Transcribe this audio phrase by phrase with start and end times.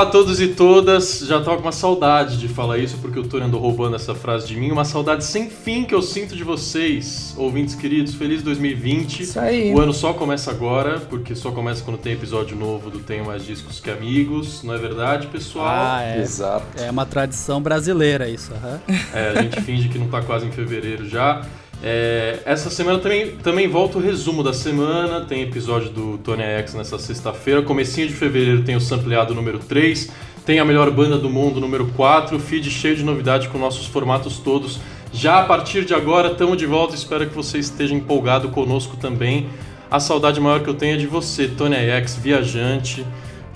[0.00, 1.18] Olá a todos e todas.
[1.26, 4.46] Já tava com uma saudade de falar isso porque o Tony andou roubando essa frase
[4.46, 4.70] de mim.
[4.70, 8.14] Uma saudade sem fim que eu sinto de vocês, ouvintes queridos.
[8.14, 9.24] Feliz 2020.
[9.24, 9.74] Isso aí.
[9.74, 13.44] O ano só começa agora, porque só começa quando tem episódio novo do Tenho Mais
[13.44, 14.62] Discos Que Amigos.
[14.62, 15.68] Não é verdade, pessoal?
[15.68, 16.22] Ah, é.
[16.22, 16.82] Exato.
[16.82, 18.54] É uma tradição brasileira isso.
[18.54, 18.80] aham.
[19.12, 21.42] É, a gente finge que não tá quase em fevereiro já.
[21.82, 25.22] É, essa semana também, também volta o resumo da semana.
[25.22, 27.62] Tem episódio do Tony X nessa sexta-feira.
[27.62, 30.10] Comecinho de fevereiro tem o Sampleado número 3.
[30.44, 32.38] Tem a melhor banda do mundo número 4.
[32.38, 34.78] Feed cheio de novidade com nossos formatos todos.
[35.12, 36.94] Já a partir de agora, estamos de volta.
[36.94, 39.48] Espero que você esteja empolgado conosco também.
[39.90, 43.04] A saudade maior que eu tenho é de você, Tony X, viajante.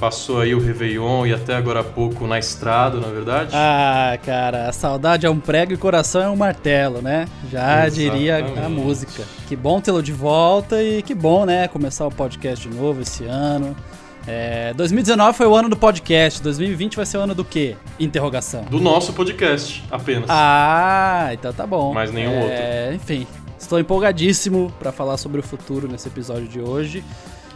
[0.04, 3.52] Passou aí o Réveillon e até agora há pouco na estrada, na verdade?
[3.54, 7.26] Ah, cara, a saudade é um prego e o coração é um martelo, né?
[7.50, 8.70] Já diria a Exatamente.
[8.70, 9.24] música.
[9.48, 11.68] Que bom tê-lo de volta e que bom, né?
[11.68, 13.74] Começar o podcast de novo esse ano.
[14.26, 17.74] É, 2019 foi o ano do podcast, 2020 vai ser o ano do quê?
[17.98, 18.64] Interrogação.
[18.64, 20.26] Do nosso podcast, apenas.
[20.28, 21.94] Ah, então tá bom.
[21.94, 23.26] Mas nenhum é, Enfim,
[23.58, 27.02] estou empolgadíssimo pra falar sobre o futuro nesse episódio de hoje.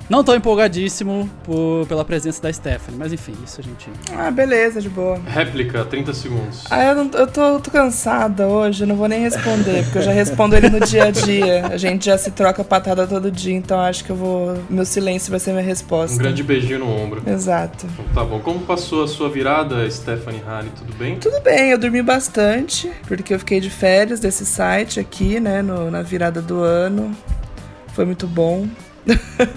[0.08, 3.90] Não tô empolgadíssimo por- pela presença da Stephanie, mas enfim, isso a gente.
[4.16, 5.18] Ah, beleza, de boa.
[5.26, 6.64] Réplica, 30 segundos.
[6.70, 10.02] Ah, eu, não, eu tô, tô cansada hoje, eu não vou nem responder, porque eu
[10.02, 11.66] já respondo ele no dia a dia.
[11.66, 14.56] A gente já se troca patada todo dia, então acho que eu vou.
[14.70, 16.14] Meu silêncio vai ser minha resposta.
[16.14, 17.22] Um grande beijinho no ombro.
[17.26, 17.86] Exato.
[17.92, 18.40] Então, tá bom.
[18.40, 20.70] Como passou a sua virada, Stephanie Hane?
[20.70, 21.18] Tudo bem?
[21.18, 25.90] Tudo bem, eu dormi bastante, porque eu fiquei de férias desse site aqui, né, no-
[25.90, 27.14] na virada do ano.
[27.92, 28.66] Foi muito bom.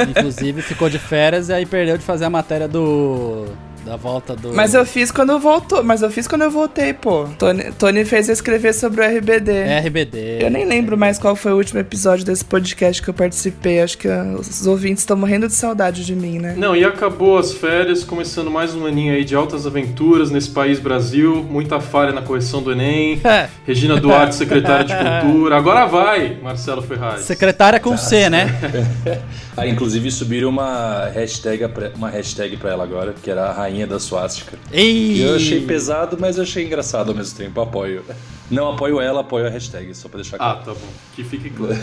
[0.09, 3.45] Inclusive ficou de férias e aí perdeu de fazer a matéria do.
[3.85, 4.53] Da volta do.
[4.53, 7.25] Mas eu fiz quando eu voltou, mas eu fiz quando eu voltei, pô.
[7.39, 9.51] Tony, Tony fez eu escrever sobre o RBD.
[9.85, 10.37] RBD.
[10.39, 13.81] Eu nem lembro mais qual foi o último episódio desse podcast que eu participei.
[13.81, 16.53] Acho que os ouvintes estão morrendo de saudade de mim, né?
[16.55, 20.79] Não, e acabou as férias, começando mais um aninho aí de altas aventuras nesse país
[20.79, 21.43] Brasil.
[21.49, 23.19] Muita falha na correção do Enem.
[23.31, 25.55] É, Regina Duarte, secretária de Cultura.
[25.55, 27.21] Agora vai, Marcelo Ferraz.
[27.21, 28.47] secretária com C, né?
[29.55, 33.99] Ah, inclusive subiram uma hashtag, uma hashtag pra ela agora, que era a rainha da
[33.99, 34.57] suástica.
[34.71, 35.23] Ei!
[35.23, 37.59] Eu achei pesado, mas eu achei engraçado ao mesmo tempo.
[37.61, 38.03] Apoio.
[38.49, 40.59] Não apoio ela, apoio a hashtag, só pra deixar Ah, claro.
[40.65, 40.87] tá bom.
[41.15, 41.75] Que fique claro.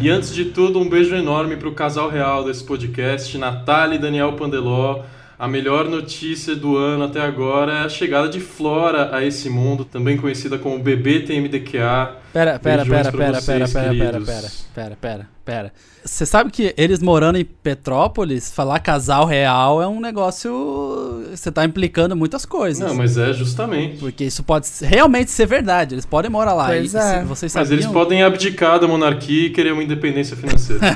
[0.00, 4.32] e antes de tudo, um beijo enorme pro casal real desse podcast, Natália e Daniel
[4.32, 5.02] Pandeló.
[5.38, 9.84] A melhor notícia do ano até agora é a chegada de Flora a esse mundo,
[9.84, 12.16] também conhecida como bebê TMDQA.
[12.34, 15.72] Pera, pera, pera, pera, vocês, pera, pera, pera, pera, pera, pera, pera.
[16.04, 21.24] Você sabe que eles morando em Petrópolis, falar casal real é um negócio.
[21.30, 22.86] Você tá implicando muitas coisas.
[22.86, 23.98] Não, mas é justamente.
[23.98, 25.94] Porque isso pode realmente ser verdade.
[25.94, 26.66] Eles podem morar lá.
[26.66, 27.24] Pois e, é.
[27.24, 30.82] vocês Mas sabiam, eles podem abdicar da monarquia e querer uma independência financeira.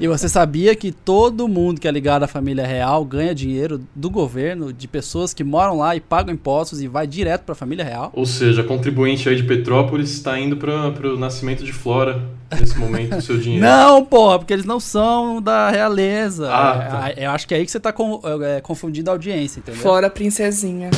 [0.00, 4.08] E você sabia que todo mundo que é ligado à família real ganha dinheiro do
[4.08, 8.10] governo, de pessoas que moram lá e pagam impostos e vai direto pra família real?
[8.14, 12.22] Ou seja, contribuinte aí de Petrópolis está indo para o nascimento de Flora
[12.58, 13.64] nesse momento, o seu dinheiro.
[13.64, 16.48] Não, porra, porque eles não são da realeza.
[16.52, 19.60] Ah, É, Eu acho que é aí que você tá com- é, confundindo a audiência,
[19.60, 19.80] entendeu?
[19.80, 20.90] Flora Princesinha.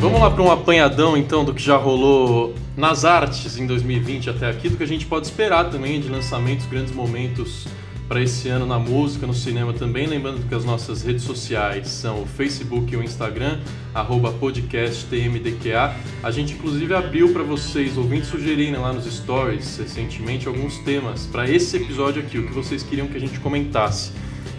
[0.00, 4.50] Vamos lá para um apanhadão então do que já rolou nas artes em 2020 até
[4.50, 7.66] aqui, do que a gente pode esperar também de lançamentos, grandes momentos
[8.08, 10.06] para esse ano na música, no cinema também.
[10.06, 13.58] Lembrando que as nossas redes sociais são o Facebook e o Instagram,
[13.94, 15.94] arroba podcasttmdqa.
[16.22, 21.48] A gente inclusive abriu para vocês, ouvintes, sugerirem lá nos stories recentemente alguns temas para
[21.48, 24.12] esse episódio aqui, o que vocês queriam que a gente comentasse.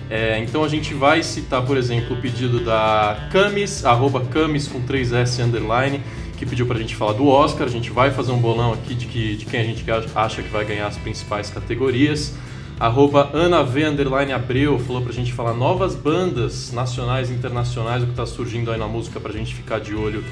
[0.09, 4.81] É, então a gente vai citar, por exemplo, o pedido da Camis, arroba Camis com
[4.81, 5.99] 3S underline,
[6.37, 7.67] que pediu pra gente falar do Oscar.
[7.67, 10.49] A gente vai fazer um bolão aqui de, que, de quem a gente acha que
[10.49, 12.35] vai ganhar as principais categorias.
[12.79, 18.07] Arroba Ana V underline Abreu falou pra gente falar novas bandas nacionais e internacionais, o
[18.07, 20.23] que tá surgindo aí na música pra gente ficar de olho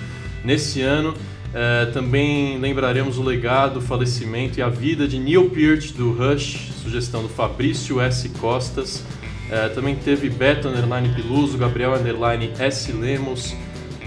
[0.43, 1.13] nesse ano.
[1.53, 6.71] É, também lembraremos o legado, o falecimento e a vida de Neil Peart do Rush,
[6.81, 8.27] sugestão do Fabrício S.
[8.29, 9.05] Costas.
[9.49, 12.91] É, também teve Beto Underline Piluso, Gabriel Underline S.
[12.91, 13.55] Lemos,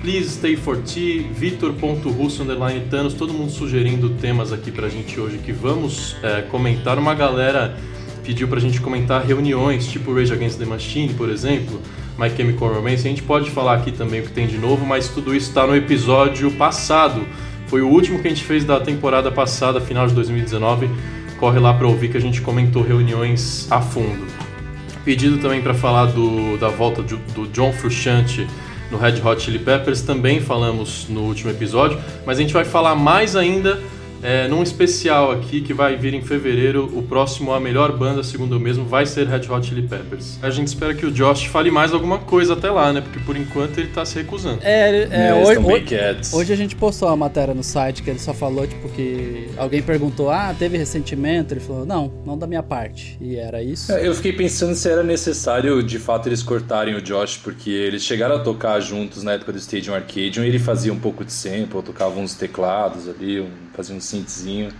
[0.03, 5.39] Please Stay for Tea, Vitor.russo Underline Thanos, todo mundo sugerindo temas aqui pra gente hoje
[5.39, 6.99] que vamos é, comentar.
[6.99, 7.79] Uma galera
[8.27, 11.81] pediu pra gente comentar reuniões, tipo Rage Against the Machine, por exemplo,
[12.19, 13.07] My Chemical Romance.
[13.07, 15.65] A gente pode falar aqui também o que tem de novo, mas tudo isso tá
[15.65, 17.25] no episódio passado.
[17.69, 20.91] Foi o último que a gente fez da temporada passada, final de 2019.
[21.39, 24.27] Corre lá pra ouvir que a gente comentou reuniões a fundo.
[25.05, 28.45] Pedido também para falar do, da volta do, do John Frusciante
[28.91, 32.95] no Red Hot Chili Peppers, também falamos no último episódio, mas a gente vai falar
[32.95, 33.81] mais ainda
[34.23, 38.57] é, num especial aqui que vai vir em fevereiro, o próximo A Melhor Banda, segundo
[38.57, 40.39] eu mesmo, vai ser Red Hot Chili Peppers.
[40.43, 43.01] A gente espera que o Josh fale mais alguma coisa até lá, né?
[43.01, 44.61] Porque por enquanto ele tá se recusando.
[44.63, 48.33] É, é, hoje, hoje, hoje a gente postou uma matéria no site que ele só
[48.33, 51.55] falou, tipo, que alguém perguntou, ah, teve ressentimento?
[51.55, 53.17] Ele falou, não, não da minha parte.
[53.21, 53.93] E era isso.
[53.93, 58.03] É, Eu fiquei pensando se era necessário, de fato, eles cortarem o Josh, porque eles
[58.03, 61.33] chegaram a tocar juntos na época do Stadium Arcadium, e ele fazia um pouco de
[61.33, 64.71] sample, tocava uns teclados ali, um, fazia um synthzinho.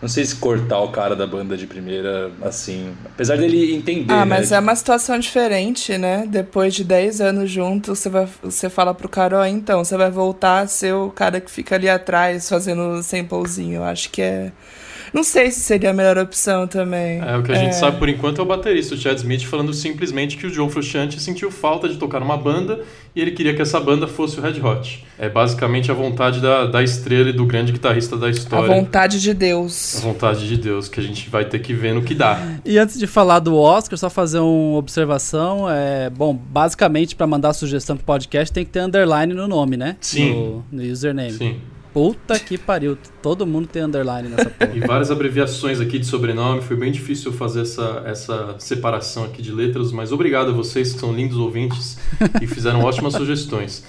[0.00, 4.18] Não sei se cortar o cara da banda de primeira, assim, apesar dele entender, Ah,
[4.24, 4.24] né?
[4.26, 6.24] mas é uma situação diferente, né?
[6.28, 10.08] Depois de 10 anos juntos, você, vai, você fala pro cara, ó, então, você vai
[10.08, 13.76] voltar a ser o cara que fica ali atrás fazendo samplezinho.
[13.78, 14.52] Eu acho que é.
[15.12, 17.20] Não sei se seria a melhor opção também.
[17.20, 19.72] É, o que a gente sabe por enquanto é o baterista, o Chad Smith, falando
[19.72, 22.80] simplesmente que o John Frusciante sentiu falta de tocar numa banda
[23.14, 25.04] e ele queria que essa banda fosse o Red Hot.
[25.18, 28.72] É basicamente a vontade da, da estrela e do grande guitarrista da A história.
[28.72, 29.96] vontade de Deus.
[29.96, 32.40] A vontade de Deus, que a gente vai ter que ver no que dá.
[32.64, 35.68] E antes de falar do Oscar, só fazer uma observação.
[35.68, 39.96] É, bom, basicamente, pra mandar sugestão pro podcast, tem que ter underline no nome, né?
[40.00, 40.32] Sim.
[40.32, 41.32] No, no username.
[41.32, 41.60] Sim.
[41.98, 42.96] Puta que pariu.
[43.20, 44.70] Todo mundo tem underline nessa porra.
[44.72, 49.50] E várias abreviações aqui de sobrenome, foi bem difícil fazer essa, essa separação aqui de
[49.50, 51.98] letras, mas obrigado a vocês que são lindos ouvintes
[52.40, 53.84] e fizeram ótimas sugestões.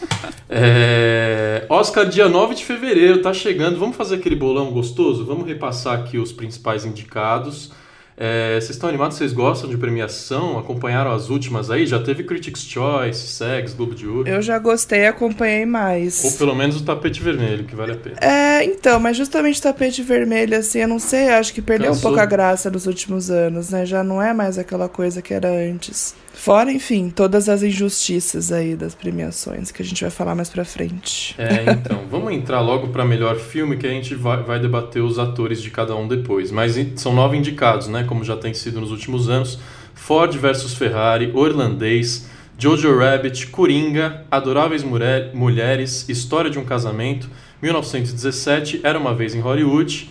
[0.50, 3.78] É, Oscar, dia 9 de fevereiro, tá chegando.
[3.78, 5.24] Vamos fazer aquele bolão gostoso?
[5.24, 7.72] Vamos repassar aqui os principais indicados.
[8.22, 9.16] É, vocês estão animados?
[9.18, 10.60] Vocês gostam de premiação?
[10.60, 11.86] Acompanharam as últimas aí?
[11.88, 14.28] Já teve Critics' Choice, SEGS, Globo de Ouro?
[14.28, 16.22] Eu já gostei e acompanhei mais.
[16.26, 18.18] Ou pelo menos o tapete vermelho, que vale a pena.
[18.20, 22.12] É, então, mas justamente tapete vermelho, assim, eu não sei, acho que perdeu um Cansou?
[22.12, 23.86] pouco a graça nos últimos anos, né?
[23.86, 26.14] Já não é mais aquela coisa que era antes.
[26.40, 30.64] Fora, enfim, todas as injustiças aí das premiações, que a gente vai falar mais pra
[30.64, 31.36] frente.
[31.38, 35.20] É, então, vamos entrar logo para melhor filme, que a gente vai, vai debater os
[35.20, 36.50] atores de cada um depois.
[36.50, 38.06] Mas são nove indicados, né?
[38.08, 39.60] Como já tem sido nos últimos anos:
[39.94, 47.30] Ford versus Ferrari, O Irlandês, Jojo Rabbit, Coringa, Adoráveis Mulher- Mulheres, História de um Casamento,
[47.62, 50.10] 1917, Era uma Vez em Hollywood.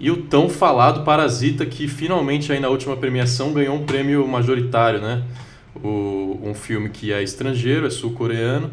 [0.00, 5.02] E o tão falado Parasita, que finalmente aí na última premiação ganhou um prêmio majoritário,
[5.02, 5.22] né?
[5.82, 8.70] O, um filme que é estrangeiro, é sul-coreano,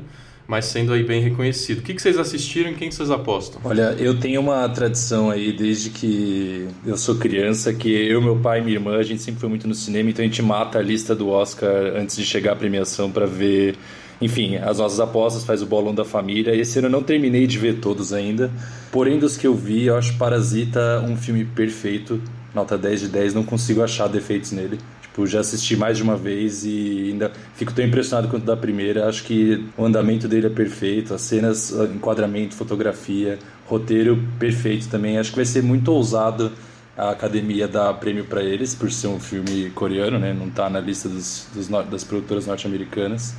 [0.47, 1.79] mas sendo aí bem reconhecido.
[1.79, 3.61] O que, que vocês assistiram e quem que vocês apostam?
[3.63, 8.59] Olha, eu tenho uma tradição aí desde que eu sou criança, que eu, meu pai
[8.59, 10.81] e minha irmã, a gente sempre foi muito no cinema, então a gente mata a
[10.81, 13.75] lista do Oscar antes de chegar à premiação pra ver,
[14.21, 16.55] enfim, as nossas apostas, faz o bolão da família.
[16.55, 18.51] Esse ano eu não terminei de ver todos ainda,
[18.91, 22.21] porém dos que eu vi, eu acho Parasita um filme perfeito,
[22.53, 24.77] nota 10 de 10, não consigo achar defeitos nele.
[25.13, 29.07] Tipo, já assisti mais de uma vez e ainda fico tão impressionado quanto da primeira.
[29.07, 33.37] Acho que o andamento dele é perfeito, as cenas, enquadramento, fotografia,
[33.67, 35.19] roteiro perfeito também.
[35.19, 36.51] Acho que vai ser muito ousado
[36.97, 40.33] a academia dar prêmio para eles por ser um filme coreano, né?
[40.33, 43.35] Não tá na lista dos, dos das produtoras norte-americanas.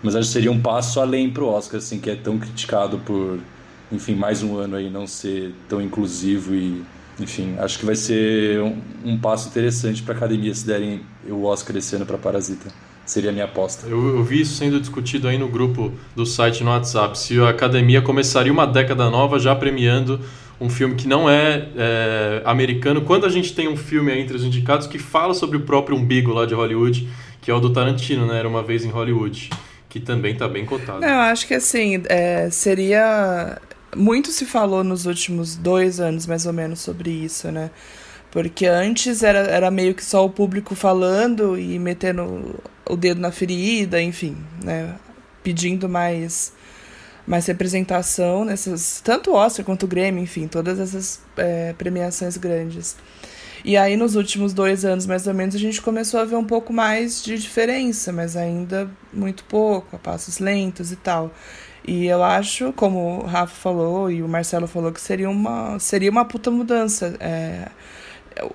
[0.00, 3.40] Mas acho que seria um passo além pro Oscar, assim, que é tão criticado por,
[3.90, 6.80] enfim, mais um ano aí não ser tão inclusivo e
[7.20, 11.44] enfim, acho que vai ser um, um passo interessante para a academia se derem o
[11.44, 12.68] Oscar esse ano para Parasita.
[13.04, 13.86] Seria a minha aposta.
[13.86, 17.18] Eu, eu vi isso sendo discutido aí no grupo do site no WhatsApp.
[17.18, 20.20] Se a academia começaria uma década nova já premiando
[20.60, 24.36] um filme que não é, é, americano, quando a gente tem um filme aí entre
[24.36, 27.08] os indicados que fala sobre o próprio umbigo lá de Hollywood,
[27.40, 28.38] que é o do Tarantino, né?
[28.38, 29.50] Era uma vez em Hollywood,
[29.88, 31.00] que também tá bem cotado.
[31.00, 33.58] Não, eu acho que assim, é, seria.
[33.96, 37.70] Muito se falou nos últimos dois anos, mais ou menos, sobre isso, né?
[38.30, 43.32] Porque antes era, era meio que só o público falando e metendo o dedo na
[43.32, 44.94] ferida, enfim, né?
[45.42, 46.52] Pedindo mais,
[47.26, 49.00] mais representação nessas.
[49.02, 52.96] Tanto o Oscar quanto o Grêmio, enfim, todas essas é, premiações grandes.
[53.64, 56.44] E aí, nos últimos dois anos, mais ou menos, a gente começou a ver um
[56.44, 61.32] pouco mais de diferença, mas ainda muito pouco, a passos lentos e tal.
[61.86, 66.10] E eu acho, como o Rafa falou e o Marcelo falou, que seria uma, seria
[66.10, 67.16] uma puta mudança.
[67.18, 67.68] É,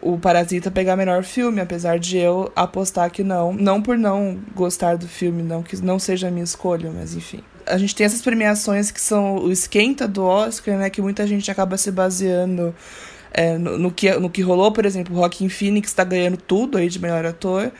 [0.01, 3.53] o Parasita pegar melhor filme, apesar de eu apostar que não.
[3.53, 7.41] Não por não gostar do filme, não que não seja a minha escolha, mas enfim.
[7.65, 10.89] A gente tem essas premiações que são o esquenta do Oscar, né?
[10.89, 12.75] Que muita gente acaba se baseando
[13.33, 16.77] é, no, no, que, no que rolou, por exemplo, o Joaquin Phoenix tá ganhando tudo
[16.77, 17.71] aí de melhor ator.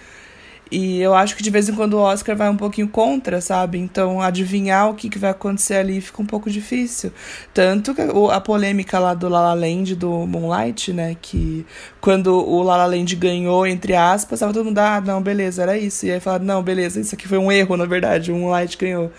[0.76, 3.78] E eu acho que de vez em quando o Oscar vai um pouquinho contra, sabe?
[3.78, 7.12] Então adivinhar o que, que vai acontecer ali fica um pouco difícil.
[7.54, 11.16] Tanto que a polêmica lá do La La Land, do Moonlight, né?
[11.22, 11.64] Que
[12.02, 15.78] quando o La La Land ganhou, entre aspas, tava todo mundo, ah, não, beleza, era
[15.78, 16.08] isso.
[16.08, 19.12] E aí falaram, não, beleza, isso aqui foi um erro, na verdade, o Moonlight ganhou.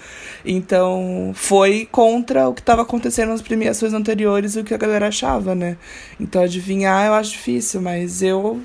[0.44, 5.06] Então foi contra o que estava acontecendo nas premiações anteriores e o que a galera
[5.06, 5.76] achava, né?
[6.18, 8.60] Então adivinhar eu acho difícil, mas eu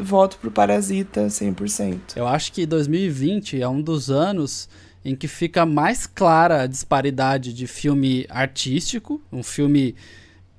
[0.00, 2.16] voto pro Parasita 100%.
[2.16, 4.68] Eu acho que 2020 é um dos anos
[5.04, 9.94] em que fica mais clara a disparidade de filme artístico, um filme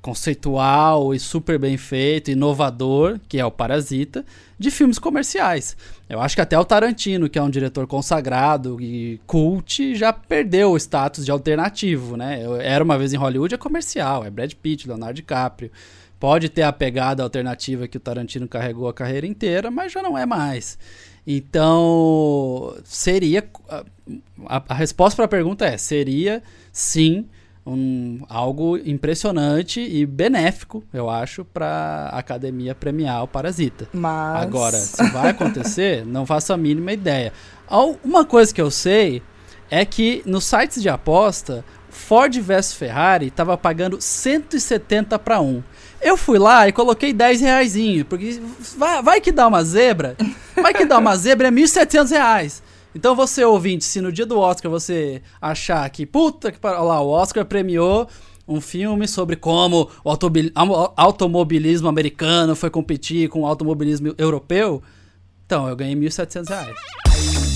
[0.02, 4.26] conceitual e super bem feito, inovador, que é o Parasita,
[4.58, 5.76] de filmes comerciais.
[6.08, 10.72] Eu acho que até o Tarantino, que é um diretor consagrado e cult, já perdeu
[10.72, 12.42] o status de alternativo, né?
[12.62, 15.72] Era uma vez em Hollywood é comercial, é Brad Pitt, Leonardo DiCaprio.
[16.20, 20.18] Pode ter a pegada alternativa que o Tarantino carregou a carreira inteira, mas já não
[20.18, 20.78] é mais.
[21.26, 23.48] Então, seria.
[24.48, 27.28] A, a resposta para a pergunta é: seria sim
[27.66, 33.88] um, algo impressionante e benéfico, eu acho, para a academia premiar o Parasita.
[33.94, 34.42] Mas...
[34.42, 37.32] Agora, se vai acontecer, não faço a mínima ideia.
[38.04, 39.22] Uma coisa que eu sei
[39.70, 45.62] é que nos sites de aposta, Ford vs Ferrari estava pagando 170 para 1.
[46.02, 47.74] Eu fui lá e coloquei 10 reais,
[48.08, 48.42] porque
[48.78, 50.16] vai, vai, que dá uma zebra,
[50.56, 52.64] vai que dá uma zebra é 1.700 reais.
[52.96, 57.02] Então você, ouvinte, se no dia do Oscar você achar que, puta que olha lá,
[57.02, 58.08] o Oscar premiou
[58.48, 60.10] um filme sobre como o
[60.98, 64.82] automobilismo americano foi competir com o automobilismo europeu,
[65.46, 67.49] então eu ganhei 1.700 reais.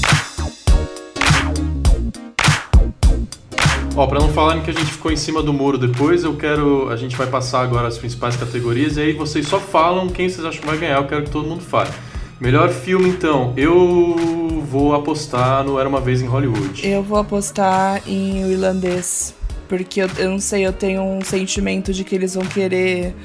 [3.96, 6.90] Ó, pra não falarem que a gente ficou em cima do muro depois, eu quero.
[6.90, 10.44] A gente vai passar agora as principais categorias e aí vocês só falam quem vocês
[10.44, 11.92] acham que vai ganhar, eu quero que todo mundo fale.
[12.40, 13.54] Melhor filme, então.
[13.56, 16.88] Eu vou apostar no Era Uma Vez em Hollywood.
[16.88, 19.36] Eu vou apostar em O Irlandês.
[19.70, 23.16] Porque eu, eu não sei, eu tenho um sentimento de que eles vão querer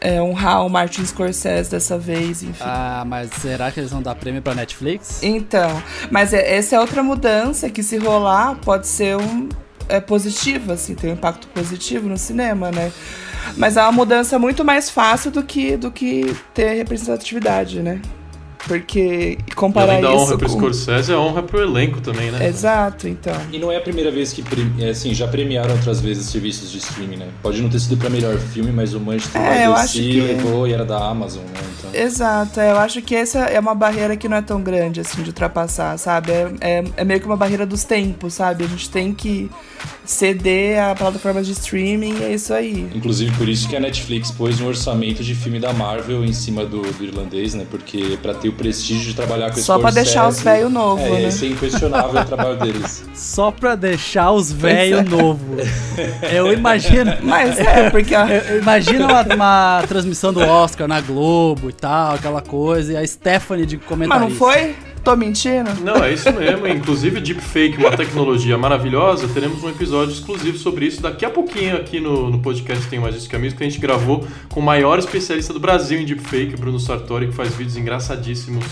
[0.00, 2.62] é, honrar o Martin Scorsese dessa vez, enfim.
[2.62, 5.22] Ah, mas será que eles vão dar prêmio pra Netflix?
[5.22, 9.48] Então, mas é, essa é outra mudança que se rolar pode ser um,
[9.92, 12.90] é positiva, assim, tem um impacto positivo no cinema, né?
[13.58, 18.00] Mas é uma mudança muito mais fácil do que, do que ter representatividade, né?
[18.72, 20.56] Porque comparar e além da honra pro com...
[20.56, 22.48] Scorsese, é honra pro elenco também, né?
[22.48, 23.36] Exato, então.
[23.52, 24.42] E não é a primeira vez que,
[24.78, 27.28] é, assim, já premiaram outras vezes serviços de streaming, né?
[27.42, 30.20] Pode não ter sido pra melhor filme, mas o Manchester é, by the que...
[30.20, 31.60] levou e era da Amazon, né?
[31.78, 32.00] Então...
[32.00, 35.22] Exato, é, eu acho que essa é uma barreira que não é tão grande, assim,
[35.22, 36.32] de ultrapassar, sabe?
[36.32, 38.64] É, é, é meio que uma barreira dos tempos, sabe?
[38.64, 39.50] A gente tem que
[40.04, 42.88] ceder a plataformas de streaming e é isso aí.
[42.94, 46.64] Inclusive por isso que a Netflix pôs um orçamento de filme da Marvel em cima
[46.64, 47.66] do, do irlandês, né?
[47.70, 51.10] Porque para ter o prestígio de trabalhar com Só para deixar os velho novo, é,
[51.10, 51.28] né?
[51.28, 53.04] É inquestionável o trabalho deles.
[53.14, 55.02] Só para deixar os velho é.
[55.02, 55.56] novo.
[56.32, 57.12] Eu imagino.
[57.22, 58.14] Mas é, porque.
[58.60, 63.66] Imagina uma, uma, transmissão do Oscar na Globo e tal, aquela coisa, e a Stephanie
[63.66, 64.24] de comentário.
[64.24, 64.74] Mas não foi?
[65.04, 65.70] Tô mentindo?
[65.82, 66.66] Não, é isso mesmo.
[66.66, 69.26] Inclusive, Deepfake, uma tecnologia maravilhosa.
[69.28, 73.16] Teremos um episódio exclusivo sobre isso daqui a pouquinho aqui no, no podcast Tem Mais
[73.16, 76.56] Isso Que Amigos, que a gente gravou com o maior especialista do Brasil em Deepfake,
[76.56, 78.64] Bruno Sartori, que faz vídeos engraçadíssimos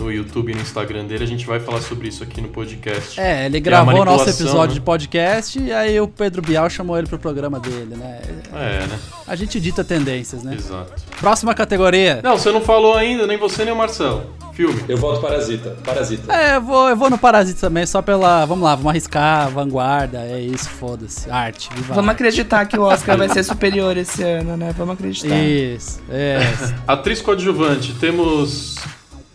[0.00, 1.24] no YouTube e no Instagram dele.
[1.24, 3.20] A gente vai falar sobre isso aqui no podcast.
[3.20, 4.74] É, ele gravou o nosso episódio né?
[4.74, 8.20] de podcast e aí o Pedro Bial chamou ele pro programa dele, né?
[8.52, 8.98] É, né?
[9.26, 10.54] A gente dita tendências, né?
[10.54, 10.92] Exato.
[11.18, 12.20] Próxima categoria.
[12.22, 14.84] Não, você não falou ainda, nem você nem o Marcelo filme.
[14.88, 15.76] Eu voto Parasita.
[15.84, 16.32] Parasita.
[16.32, 18.44] É, eu vou, eu vou no Parasita também, só pela.
[18.44, 21.30] Vamos lá, vamos arriscar, vanguarda, é isso, foda-se.
[21.30, 22.16] Arte, viva Vamos arte.
[22.16, 24.74] acreditar que o Oscar vai ser superior esse ano, né?
[24.76, 25.34] Vamos acreditar.
[25.34, 26.40] Isso, é.
[26.86, 28.76] Atriz coadjuvante, temos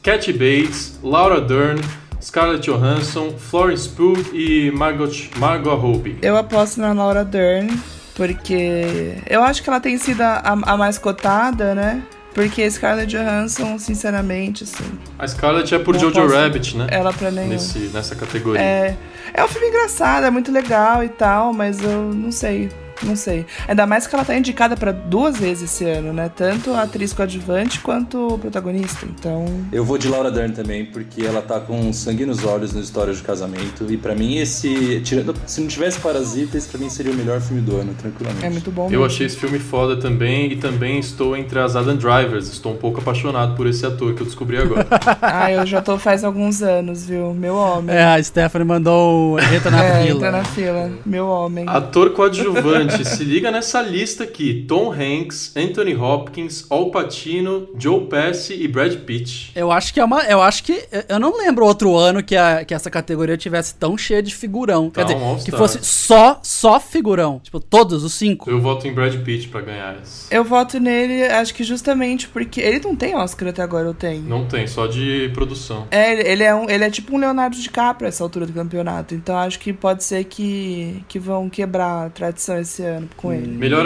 [0.05, 1.81] Cat Bates, Laura Dern.
[2.21, 6.19] Scarlett Johansson, Florence Pugh e Margot, Margot Robbie.
[6.21, 7.75] Eu aposto na Laura Dern,
[8.15, 12.03] porque eu acho que ela tem sido a, a mais cotada, né?
[12.35, 14.83] Porque Scarlett Johansson, sinceramente, assim.
[15.17, 16.87] A Scarlett é por Jojo Rabbit, né?
[16.91, 17.49] Ela pra nenhum.
[17.49, 18.61] Nesse, nessa categoria.
[18.61, 18.97] É,
[19.33, 22.69] é um filme engraçado, é muito legal e tal, mas eu não sei.
[23.03, 23.45] Não sei.
[23.67, 26.31] Ainda mais que ela tá indicada para duas vezes esse ano, né?
[26.35, 29.05] Tanto a atriz coadjuvante quanto o protagonista.
[29.05, 29.45] Então.
[29.71, 33.17] Eu vou de Laura Dern também, porque ela tá com sangue nos olhos nas histórias
[33.17, 33.85] de casamento.
[33.89, 35.01] E para mim, esse.
[35.01, 38.45] Tirando, se não tivesse Parasita, esse pra mim seria o melhor filme do ano, tranquilamente.
[38.45, 38.89] É muito bom.
[38.91, 40.51] Eu achei esse filme foda também.
[40.51, 42.47] E também estou entre as Adam Drivers.
[42.47, 44.87] Estou um pouco apaixonado por esse ator que eu descobri agora.
[45.21, 47.33] ah, eu já tô faz alguns anos, viu?
[47.33, 47.95] Meu homem.
[47.95, 49.39] É, a Stephanie mandou.
[49.39, 50.15] Entra na é, fila.
[50.17, 50.91] Entra na fila.
[51.05, 51.65] Meu homem.
[51.67, 58.05] Ator coadjuvante Dante, se liga nessa lista aqui: Tom Hanks, Anthony Hopkins, Al Pacino, Joe
[58.07, 59.51] Pesci e Brad Pitt.
[59.55, 60.21] Eu acho que é uma.
[60.23, 60.83] Eu acho que.
[61.09, 64.89] Eu não lembro outro ano que, a, que essa categoria tivesse tão cheia de figurão.
[64.89, 67.39] Quer Tá, dizer, um que fosse só, só figurão.
[67.43, 68.49] Tipo, todos os cinco.
[68.49, 70.33] Eu voto em Brad Pitt pra ganhar essa.
[70.33, 72.61] Eu voto nele, acho que justamente porque.
[72.61, 74.23] Ele não tem Oscar até agora, eu tenho.
[74.23, 75.87] Não tem, só de produção.
[75.91, 79.13] É, ele- ele é, um, ele é tipo um Leonardo DiCaprio essa altura do campeonato.
[79.15, 83.47] Então acho que pode ser que, que vão quebrar a tradição esse ano com ele.
[83.47, 83.85] Melhor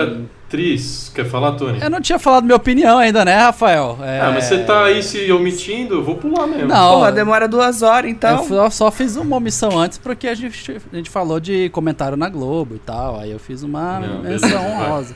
[0.49, 1.79] atriz, quer falar, Tony?
[1.81, 3.97] Eu não tinha falado minha opinião ainda, né, Rafael?
[4.01, 4.19] É...
[4.19, 6.67] Ah, mas você tá aí se omitindo, eu vou pular mesmo.
[6.67, 6.95] Não.
[6.95, 8.45] Porra, demora duas horas, então.
[8.49, 12.29] Eu só fiz uma omissão antes porque a gente, a gente falou de comentário na
[12.29, 13.19] Globo e tal.
[13.19, 15.15] Aí eu fiz uma Não, menção beleza, honrosa.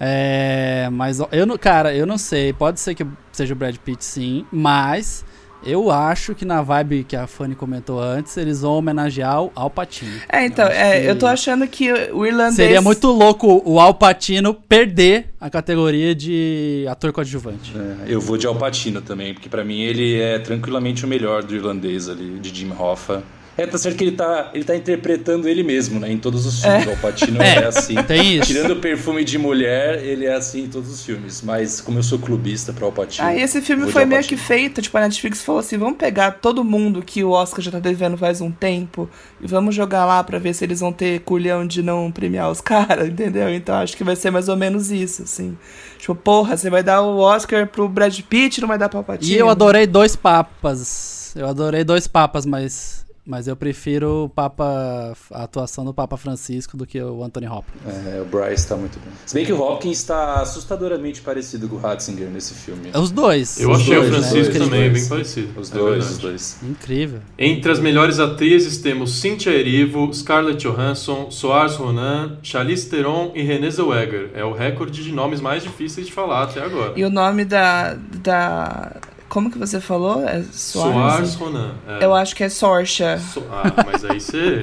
[0.00, 2.52] É, mas eu não, cara, eu não sei.
[2.52, 4.46] Pode ser que seja o Brad Pitt, sim.
[4.50, 5.24] Mas
[5.64, 9.70] eu acho que na vibe que a Fanny comentou antes, eles vão homenagear o Al
[9.70, 10.20] Pacino.
[10.28, 12.54] É, então, acho é, que eu tô achando que o irlandês.
[12.54, 17.72] Seria muito louco o Al Pacino perder a categoria de ator coadjuvante.
[17.76, 21.54] É, eu vou de Alpatino também, porque pra mim ele é tranquilamente o melhor do
[21.54, 23.22] irlandês ali, de Jim Hoffa.
[23.56, 26.10] É, tá certo que ele tá, ele tá interpretando ele mesmo, né?
[26.10, 26.86] Em todos os filmes.
[26.86, 27.56] O Alpatino é.
[27.56, 27.94] É, assim.
[28.02, 28.46] Tem isso.
[28.46, 31.42] Tirando o perfume de mulher, ele é assim em todos os filmes.
[31.42, 33.26] Mas como eu sou clubista pro Alpatino.
[33.26, 36.32] Aí esse filme foi Al meio que feito, tipo, a Netflix falou assim, vamos pegar
[36.32, 39.08] todo mundo que o Oscar já tá devendo faz um tempo
[39.40, 42.60] e vamos jogar lá pra ver se eles vão ter culhão de não premiar os
[42.62, 43.52] caras, entendeu?
[43.52, 45.56] Então acho que vai ser mais ou menos isso, assim.
[45.98, 49.32] Tipo, porra, você vai dar o Oscar pro Brad Pitt, não vai dar pra Patino.
[49.32, 51.32] E eu adorei dois papas.
[51.36, 56.76] Eu adorei dois papas, mas, mas eu prefiro o Papa, a atuação do Papa Francisco
[56.76, 57.80] do que o Anthony Hopkins.
[57.86, 59.12] É, o Bryce tá muito bem.
[59.24, 62.90] Se bem que o Hopkins tá assustadoramente parecido com o Ratzinger nesse filme.
[62.94, 63.60] Os dois.
[63.60, 64.18] Eu Os achei dois, o né?
[64.18, 65.00] Francisco Os também dois.
[65.00, 65.60] bem parecido.
[65.60, 66.12] Os é dois, verdade.
[66.12, 66.58] os dois.
[66.62, 67.20] Incrível.
[67.38, 73.70] Entre as melhores atrizes temos Cynthia Erivo, Scarlett Johansson, Soares Ronan, Charlize Theron e Renée
[73.70, 74.30] Zellweger.
[74.34, 76.92] É o recorde de nomes mais difíceis de falar até agora.
[76.96, 77.94] E o nome da.
[77.94, 78.96] da.
[79.32, 80.22] Como que você falou?
[80.28, 81.34] É Soares?
[81.36, 81.70] Ronan.
[81.88, 82.04] é.
[82.04, 83.18] Eu acho que é Sorcha.
[83.18, 84.60] So- Ah, mas aí você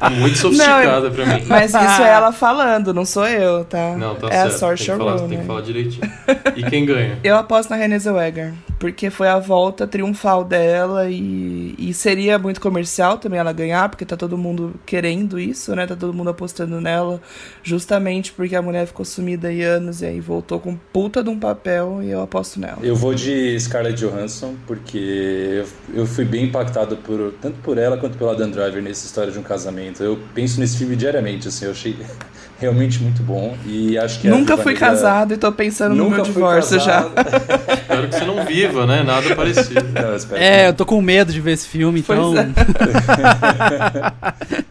[0.00, 1.44] tá muito sofisticada pra mim.
[1.46, 3.94] Mas isso é ela falando, não sou eu, tá?
[3.96, 4.46] Não, tá é certo.
[4.48, 5.28] a Saoirse tem, que falar, Ronan.
[5.28, 6.12] tem que falar direitinho.
[6.56, 7.20] E quem ganha?
[7.22, 12.60] Eu aposto na Renée Zellweger, porque foi a volta triunfal dela e, e seria muito
[12.60, 15.86] comercial também ela ganhar, porque tá todo mundo querendo isso, né?
[15.86, 17.20] Tá todo mundo apostando nela,
[17.62, 21.38] justamente porque a mulher ficou sumida aí anos e aí voltou com puta de um
[21.38, 22.78] papel e eu aposto nela.
[22.82, 27.96] Eu vou de Scarlett Johansson, porque eu, eu fui bem impactado por, tanto por ela
[27.96, 30.02] quanto pela Dan Driver nessa história de um casamento.
[30.02, 31.96] Eu penso nesse filme diariamente, assim, eu achei
[32.58, 36.16] realmente muito bom e acho que Nunca fui Negra- casado e tô pensando no Nunca
[36.16, 37.02] meu fui divórcio já.
[37.04, 37.72] casado.
[37.82, 39.02] Espero que você não viva, né?
[39.02, 39.84] Nada parecido.
[39.92, 42.38] Não, eu É, que eu tô com medo de ver esse filme, Pois então.
[42.38, 42.46] é.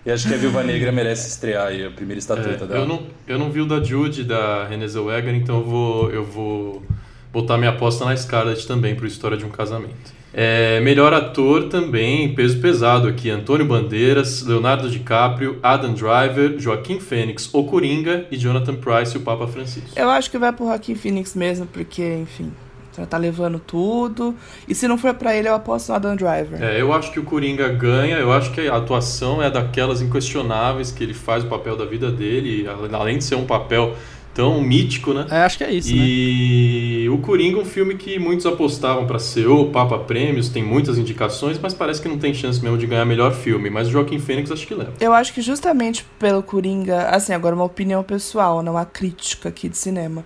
[0.06, 2.82] E acho que a Viúva Negra merece estrear aí, a primeira estatueta É, dela.
[2.82, 6.26] eu, não, eu não vi o da Jude da Renée Zellweger, então eu vou, eu
[6.26, 6.84] vou
[7.34, 10.13] botar minha aposta na Scarlett também pro História de um Casamento.
[10.32, 17.50] É, melhor ator também, peso pesado aqui, Antônio Bandeiras, Leonardo DiCaprio, Adam Driver, Joaquim Fênix,
[17.54, 19.89] O Coringa e Jonathan Price e o Papa Francisco.
[19.96, 22.52] Eu acho que vai pro Joaquin Phoenix mesmo, porque, enfim,
[22.98, 24.36] já tá levando tudo.
[24.67, 26.63] E se não for pra ele, eu aposto no Adam Driver.
[26.63, 30.91] É, eu acho que o Coringa ganha, eu acho que a atuação é daquelas inquestionáveis
[30.91, 33.96] que ele faz o papel da vida dele, além de ser um papel
[34.34, 35.28] tão mítico, né?
[35.30, 36.04] É, acho que é isso, né?
[36.04, 40.63] E o Coringa é um filme que muitos apostavam para ser o Papa Prêmios, tem
[40.63, 43.69] muitas indicações, mas parece que não tem chance mesmo de ganhar melhor filme.
[43.69, 44.93] Mas o Joaquim Fênix acho que leva.
[45.00, 49.69] Eu acho que justamente pelo Coringa, assim, agora uma opinião pessoal, não uma crítica aqui
[49.69, 50.26] de cinema.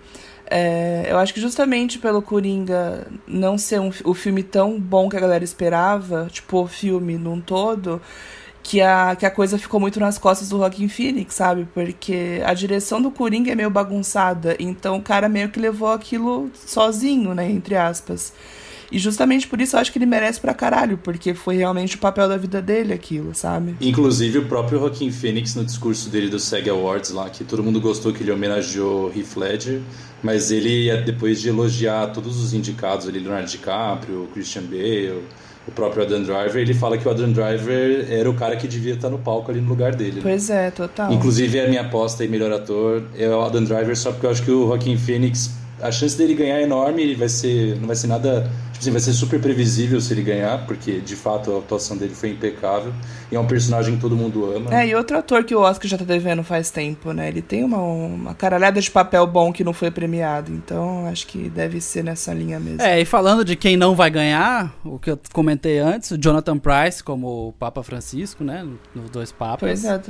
[0.49, 5.17] É, eu acho que justamente pelo Coringa não ser um, o filme tão bom que
[5.17, 8.01] a galera esperava, tipo, o filme num todo,
[8.67, 11.65] que a, que a coisa ficou muito nas costas do Joaquin Phoenix, sabe?
[11.73, 16.51] Porque a direção do Coringa é meio bagunçada, então o cara meio que levou aquilo
[16.53, 18.33] sozinho, né, entre aspas.
[18.91, 21.99] E justamente por isso eu acho que ele merece pra caralho, porque foi realmente o
[21.99, 23.77] papel da vida dele aquilo, sabe?
[23.79, 27.79] Inclusive o próprio Joaquim Phoenix no discurso dele do SEG Awards lá, que todo mundo
[27.79, 29.81] gostou que ele homenageou Heath Ledger,
[30.21, 35.23] mas ele, depois de elogiar todos os indicados ali, Leonardo DiCaprio, Christian Bale,
[35.67, 38.93] o próprio Adam Driver, ele fala que o Adam Driver era o cara que devia
[38.93, 40.15] estar no palco ali no lugar dele.
[40.17, 40.21] né?
[40.23, 41.11] Pois é, total.
[41.11, 44.43] Inclusive a minha aposta em melhor ator é o Adam Driver, só porque eu acho
[44.43, 45.51] que o Joaquim Phoenix,
[45.81, 48.49] a chance dele ganhar é enorme, ele vai ser, não vai ser nada
[48.79, 52.29] assim, vai ser super previsível se ele ganhar, porque de fato a atuação dele foi
[52.29, 52.93] impecável.
[53.31, 54.73] E é um personagem que todo mundo ama.
[54.73, 57.27] É, e outro ator que o Oscar já tá devendo faz tempo, né?
[57.27, 60.51] Ele tem uma, uma caralhada de papel bom que não foi premiado.
[60.51, 62.81] Então acho que deve ser nessa linha mesmo.
[62.81, 66.57] É, e falando de quem não vai ganhar, o que eu comentei antes, o Jonathan
[66.57, 68.65] Price como o Papa Francisco, né?
[68.95, 69.81] Nos dois papas.
[69.81, 70.01] Pois é.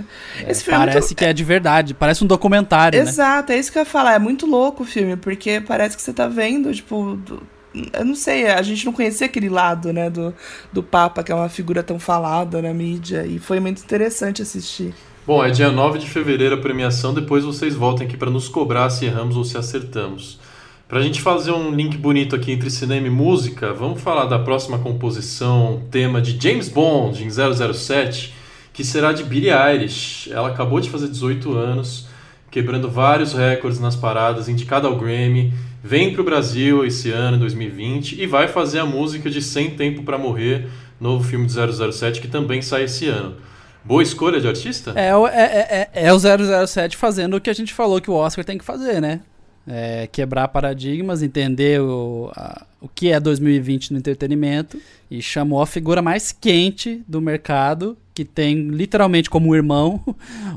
[0.45, 1.15] é Esse filme parece é muito...
[1.15, 3.03] que é de verdade, parece um documentário.
[3.03, 3.09] Né?
[3.09, 3.57] Exato, né?
[3.57, 4.13] é isso que eu ia falar.
[4.13, 7.15] É muito louco o filme, porque parece que você tá vendo, tipo.
[7.15, 7.56] Do
[7.93, 10.33] eu não sei, a gente não conhecia aquele lado, né, do,
[10.71, 14.93] do Papa, que é uma figura tão falada na mídia, e foi muito interessante assistir.
[15.25, 18.89] Bom, é dia 9 de fevereiro a premiação, depois vocês voltem aqui para nos cobrar
[18.89, 20.39] se erramos ou se acertamos.
[20.87, 24.39] Para a gente fazer um link bonito aqui entre cinema e música, vamos falar da
[24.39, 28.33] próxima composição, tema de James Bond em 007,
[28.71, 30.31] que será de Billie Eilish.
[30.31, 32.07] Ela acabou de fazer 18 anos,
[32.49, 38.21] quebrando vários recordes nas paradas, indicada ao Grammy, vem para o Brasil esse ano, 2020,
[38.21, 40.67] e vai fazer a música de Sem Tempo para Morrer,
[40.99, 43.35] novo filme de 007 que também sai esse ano.
[43.83, 44.93] Boa escolha de artista?
[44.95, 48.43] É, é, é, é o 007 fazendo o que a gente falou que o Oscar
[48.43, 49.21] tem que fazer, né?
[49.65, 54.77] É, quebrar paradigmas, entender o, a, o que é 2020 no entretenimento
[55.09, 60.03] e chamou a figura mais quente do mercado, que tem literalmente como irmão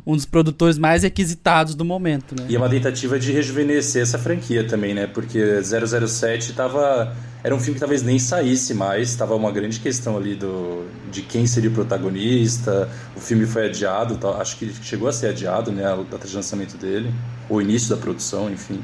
[0.06, 2.34] um dos produtores mais requisitados do momento.
[2.34, 2.46] Né?
[2.48, 5.06] E é uma tentativa de rejuvenescer essa franquia também, né?
[5.06, 7.14] Porque 007 tava.
[7.44, 11.20] Era um filme que talvez nem saísse mais, estava uma grande questão ali do, de
[11.20, 12.88] quem seria o protagonista.
[13.14, 15.84] O filme foi adiado, acho que chegou a ser adiado, né?
[15.84, 17.12] A data de lançamento dele,
[17.46, 18.80] o início da produção, enfim.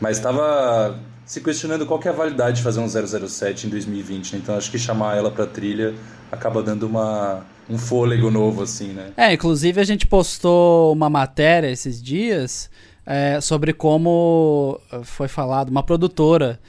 [0.00, 4.40] Mas estava se questionando qual é a validade de fazer um 007 em 2020, né?
[4.42, 5.94] Então acho que chamar ela para trilha
[6.30, 9.12] acaba dando uma, um fôlego novo, assim, né?
[9.16, 12.70] É, inclusive a gente postou uma matéria esses dias
[13.06, 16.60] é, sobre como foi falado, uma produtora,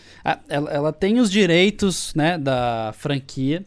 [0.48, 3.66] ela, ela tem os direitos né, da franquia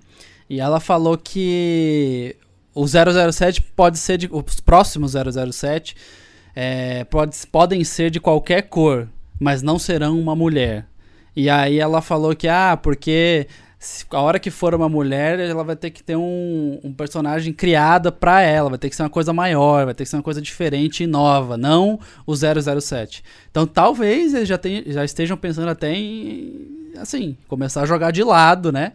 [0.48, 2.36] e ela falou que
[2.74, 4.28] o 007 pode ser de.
[4.30, 5.96] Os próximos 007
[6.54, 10.86] é, pode, podem ser de qualquer cor mas não serão uma mulher.
[11.34, 13.46] E aí ela falou que, ah, porque
[14.10, 18.10] a hora que for uma mulher, ela vai ter que ter um, um personagem criada
[18.10, 20.42] para ela, vai ter que ser uma coisa maior, vai ter que ser uma coisa
[20.42, 23.22] diferente e nova, não o 007.
[23.50, 28.72] Então talvez eles já, já estejam pensando até em, assim, começar a jogar de lado,
[28.72, 28.94] né?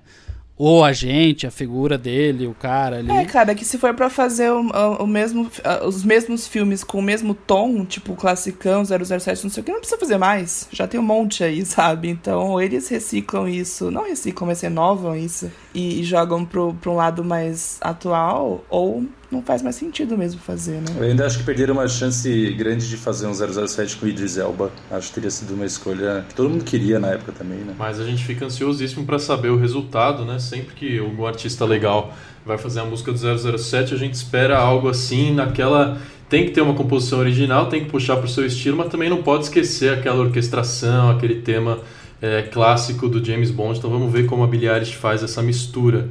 [0.58, 3.12] Ou a gente, a figura dele, o cara ali.
[3.12, 4.62] É, cara, que se for para fazer o,
[5.00, 5.50] o, mesmo,
[5.86, 9.80] os mesmos filmes com o mesmo tom, tipo classicão, 007, não sei o que, não
[9.80, 10.68] precisa fazer mais.
[10.72, 12.10] Já tem um monte aí, sabe?
[12.10, 16.96] Então, eles reciclam isso, não reciclam, mas renovam isso e, e jogam pro, pro um
[16.96, 20.86] lado mais atual, ou não faz mais sentido mesmo fazer, né?
[20.96, 24.72] Eu ainda acho que perderam uma chance grande de fazer um 007 com Idris Elba.
[24.92, 27.74] Acho que teria sido uma escolha que todo mundo queria na época também, né?
[27.78, 30.38] Mas a gente fica ansiosíssimo para saber o resultado, né?
[30.38, 32.14] Sempre que algum artista legal
[32.46, 35.98] vai fazer a música do 007, a gente espera algo assim, naquela
[36.30, 39.10] tem que ter uma composição original, tem que puxar para o seu estilo, mas também
[39.10, 41.80] não pode esquecer aquela orquestração, aquele tema
[42.22, 43.78] é, clássico do James Bond.
[43.78, 46.10] Então vamos ver como a Billie Eilish faz essa mistura.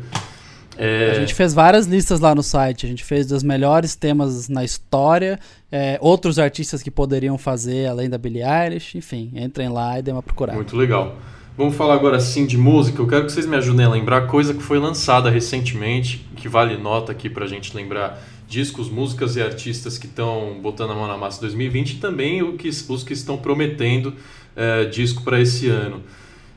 [0.77, 1.11] É...
[1.11, 2.87] A gente fez várias listas lá no site.
[2.87, 5.39] A gente fez dos melhores temas na história,
[5.71, 8.97] é, outros artistas que poderiam fazer além da Billie Eilish.
[8.97, 10.57] Enfim, entrem lá e dêem uma procurada.
[10.57, 11.17] Muito legal.
[11.57, 13.01] Vamos falar agora sim de música.
[13.01, 16.79] Eu quero que vocês me ajudem a lembrar coisa que foi lançada recentemente, que vale
[16.79, 21.17] nota aqui pra gente lembrar discos, músicas e artistas que estão botando a mão na
[21.17, 24.15] massa 2020 e também o que, os que estão prometendo
[24.57, 26.03] é, disco para esse ano.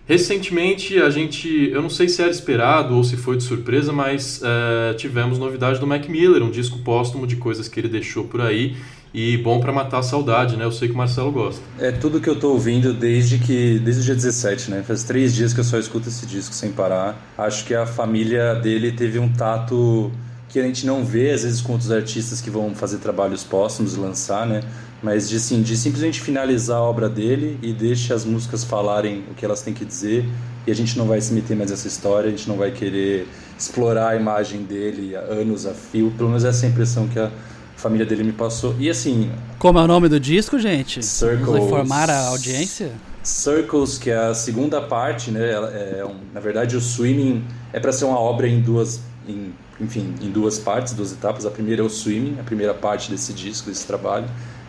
[0.08, 4.40] Recentemente a gente, eu não sei se era esperado ou se foi de surpresa, mas
[4.44, 8.40] é, tivemos novidade do Mac Miller, um disco póstumo de coisas que ele deixou por
[8.40, 8.76] aí
[9.12, 10.66] e bom para matar a saudade, né?
[10.66, 11.62] Eu sei que o Marcelo gosta.
[11.80, 14.84] É tudo que eu tô ouvindo desde que desde o dia 17, né?
[14.86, 17.18] Faz três dias que eu só escuto esse disco sem parar.
[17.38, 20.12] Acho que a família dele teve um tato
[20.50, 23.96] que a gente não vê às vezes com outros artistas que vão fazer trabalhos póstumos
[23.96, 24.62] e lançar, né?
[25.04, 29.34] Mas de, assim, de simplesmente finalizar a obra dele e deixa as músicas falarem o
[29.34, 30.28] que elas têm que dizer
[30.66, 33.28] e a gente não vai se meter mais nessa história, a gente não vai querer
[33.58, 37.32] explorar a imagem dele anos a fio, pelo menos essa é a impressão que a
[37.78, 38.76] família dele me passou.
[38.80, 39.32] E assim...
[39.60, 41.04] Como é o nome do disco, gente?
[41.04, 41.46] Circles...
[41.46, 42.92] Vamos informar a audiência?
[43.22, 45.52] Circles, que é a segunda parte, né?
[46.00, 49.02] É um, na verdade, o Swimming é para ser uma obra em duas...
[49.28, 51.46] Em, enfim, em duas partes, duas etapas.
[51.46, 54.26] A primeira é o Swimming, a primeira parte desse disco, desse trabalho.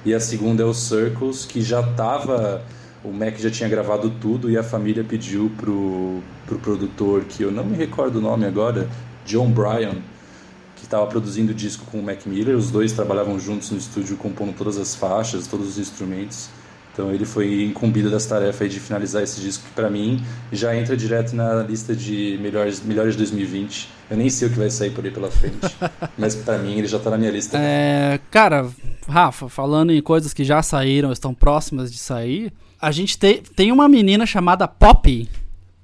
[0.07, 2.63] E a segunda é o Circles, que já estava.
[3.03, 7.51] O Mac já tinha gravado tudo e a família pediu pro, pro produtor, que eu
[7.51, 8.89] não me recordo o nome agora,
[9.25, 9.97] John Bryan,
[10.77, 12.57] que estava produzindo o disco com o Mac Miller.
[12.57, 16.51] Os dois trabalhavam juntos no estúdio, compondo todas as faixas, todos os instrumentos.
[16.93, 20.97] Então ele foi incumbido dessa tarefa de finalizar esse disco que para mim já entra
[20.97, 23.89] direto na lista de melhores melhores de 2020.
[24.09, 25.77] Eu nem sei o que vai sair por aí pela frente,
[26.17, 27.59] mas para mim ele já tá na minha lista.
[27.59, 28.71] É, cara,
[29.09, 33.73] Rafa, falando em coisas que já saíram, estão próximas de sair, a gente te, tem
[33.73, 35.29] uma menina chamada Poppy,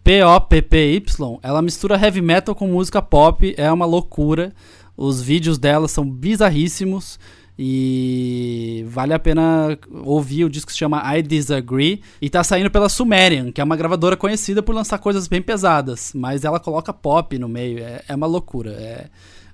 [0.04, 4.52] P-O-P-P-Y, ela mistura heavy metal com música pop, é uma loucura.
[4.96, 7.18] Os vídeos dela são bizarríssimos.
[7.58, 12.02] E vale a pena ouvir o disco que se chama I Disagree.
[12.20, 16.12] E tá saindo pela Sumerian, que é uma gravadora conhecida por lançar coisas bem pesadas.
[16.14, 17.78] Mas ela coloca pop no meio.
[17.78, 18.72] É, é uma loucura.
[18.72, 19.06] É,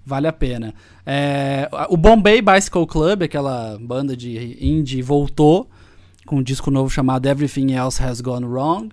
[0.08, 0.74] vale a pena.
[1.04, 5.68] É, o Bombay Bicycle Club, aquela banda de indie, voltou
[6.26, 8.88] com um disco novo chamado Everything Else Has Gone Wrong.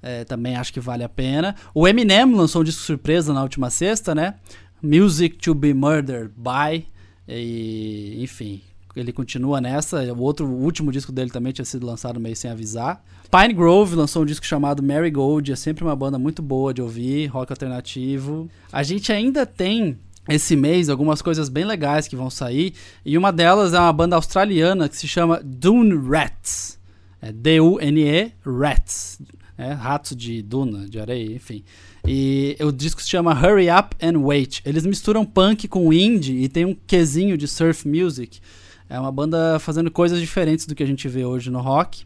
[0.00, 1.56] É, também acho que vale a pena.
[1.74, 4.36] O Eminem lançou um disco surpresa na última sexta, né?
[4.80, 6.86] Music to be Murdered by.
[7.28, 8.62] E, enfim,
[8.94, 10.00] ele continua nessa.
[10.14, 13.04] O outro o último disco dele também tinha sido lançado meio sem avisar.
[13.30, 17.26] Pine Grove lançou um disco chamado Marigold, é sempre uma banda muito boa de ouvir,
[17.26, 18.48] rock alternativo.
[18.72, 19.98] A gente ainda tem
[20.30, 24.16] esse mês algumas coisas bem legais que vão sair, e uma delas é uma banda
[24.16, 26.78] australiana que se chama Dune Rats.
[27.20, 29.20] É D-U-N-E Rats.
[29.58, 31.62] É, ratos de duna, de areia, enfim.
[32.06, 34.62] E o disco se chama Hurry Up and Wait.
[34.64, 38.40] Eles misturam punk com indie e tem um quesinho de surf music.
[38.88, 42.04] É uma banda fazendo coisas diferentes do que a gente vê hoje no rock.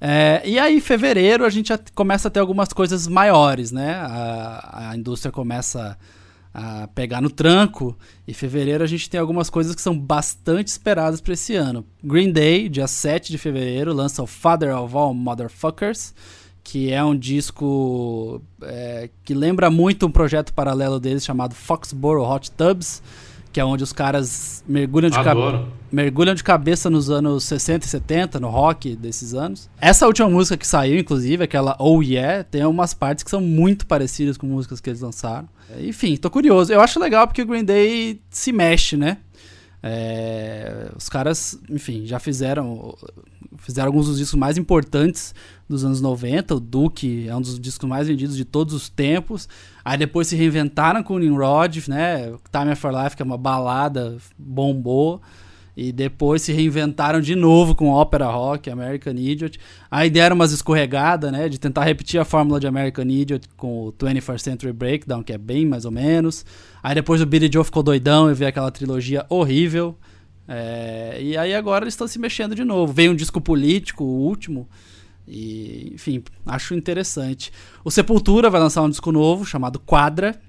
[0.00, 3.94] É, e aí, em fevereiro, a gente começa a ter algumas coisas maiores, né?
[3.96, 5.96] A, a indústria começa a
[6.94, 7.96] pegar no tranco.
[8.26, 11.84] E fevereiro a gente tem algumas coisas que são bastante esperadas para esse ano.
[12.02, 16.14] Green Day, dia 7 de fevereiro, lança o Father of All Motherfuckers
[16.70, 22.50] que é um disco é, que lembra muito um projeto paralelo deles chamado Foxborough Hot
[22.50, 23.02] Tubs,
[23.52, 25.18] que é onde os caras mergulham de,
[25.90, 29.70] mergulham de cabeça nos anos 60 e 70, no rock desses anos.
[29.80, 33.86] Essa última música que saiu, inclusive, aquela Oh Yeah, tem umas partes que são muito
[33.86, 35.48] parecidas com músicas que eles lançaram.
[35.78, 36.72] Enfim, tô curioso.
[36.72, 39.18] Eu acho legal porque o Green Day se mexe, né?
[39.82, 42.94] É, os caras, enfim, já fizeram
[43.58, 45.34] fizeram alguns dos discos mais importantes
[45.68, 46.54] dos anos 90.
[46.54, 49.48] O Duke é um dos discos mais vendidos de todos os tempos.
[49.84, 52.32] Aí depois se reinventaram com o Nimrod, né?
[52.50, 55.20] Time for Life, que é uma balada, bombou.
[55.76, 59.60] E depois se reinventaram de novo com ópera rock, American Idiot.
[59.88, 61.48] Aí deram umas escorregadas, né?
[61.48, 65.38] De tentar repetir a fórmula de American Idiot com o 21st Century Breakdown, que é
[65.38, 66.44] bem mais ou menos.
[66.82, 69.96] Aí depois o Billy Joe ficou doidão e veio aquela trilogia horrível.
[70.48, 72.92] É, e aí agora eles estão se mexendo de novo.
[72.92, 74.68] Veio um disco político, o último.
[75.28, 77.52] E, enfim, acho interessante.
[77.84, 80.40] O Sepultura vai lançar um disco novo chamado Quadra.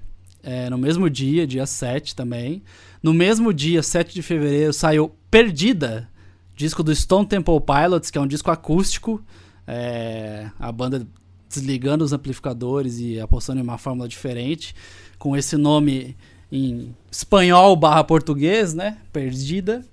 [0.42, 2.62] É, no mesmo dia, dia 7 também.
[3.02, 6.08] No mesmo dia, 7 de fevereiro, saiu Perdida,
[6.56, 9.22] disco do Stone Temple Pilots, que é um disco acústico.
[9.66, 11.06] É, a banda
[11.48, 14.74] desligando os amplificadores e apostando em uma fórmula diferente,
[15.18, 16.16] com esse nome
[16.50, 18.98] em espanhol barra português, né?
[19.12, 19.84] Perdida.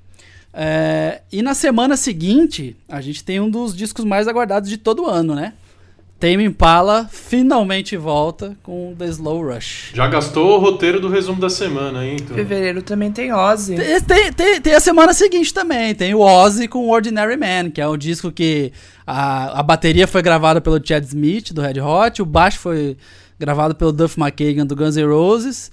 [0.60, 5.06] É, e na semana seguinte, a gente tem um dos discos mais aguardados de todo
[5.06, 5.54] ano, né?
[6.20, 9.92] Tame Impala finalmente volta com The Slow Rush.
[9.94, 12.18] Já gastou o roteiro do resumo da semana, hein?
[12.20, 12.36] Então.
[12.36, 13.76] Fevereiro também tem Ozzy.
[13.76, 15.94] Tem, tem, tem, a semana seguinte também.
[15.94, 18.74] Tem o Ozzy com Ordinary Man, que é um disco que
[19.06, 22.98] a, a bateria foi gravada pelo Chad Smith, do Red Hot, o baixo foi
[23.38, 25.70] gravado pelo Duff McKagan, do Guns N' Roses.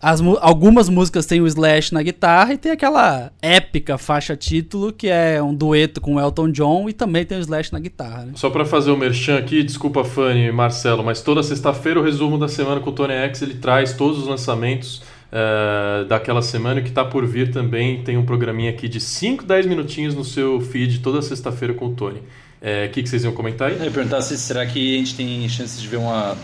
[0.00, 5.08] As, algumas músicas tem o Slash na guitarra e tem aquela épica faixa título que
[5.08, 8.26] é um dueto com o Elton John e também tem o Slash na guitarra.
[8.26, 8.32] Né?
[8.34, 12.38] Só para fazer o merchan aqui, desculpa Fanny e Marcelo, mas toda sexta-feira o resumo
[12.38, 15.02] da semana com o Tony X ele traz todos os lançamentos
[15.34, 18.02] uh, daquela semana que está por vir também.
[18.02, 21.94] Tem um programinha aqui de 5, 10 minutinhos no seu feed toda sexta-feira com o
[21.94, 22.18] Tony.
[22.18, 22.22] O
[22.66, 23.76] é, que, que vocês iam comentar aí?
[23.76, 26.34] Eu ia perguntar se será que a gente tem chance de ver uma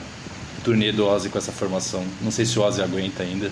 [0.65, 2.05] turnê do Ozzy com essa formação.
[2.21, 3.51] Não sei se o Ozzy aguenta ainda,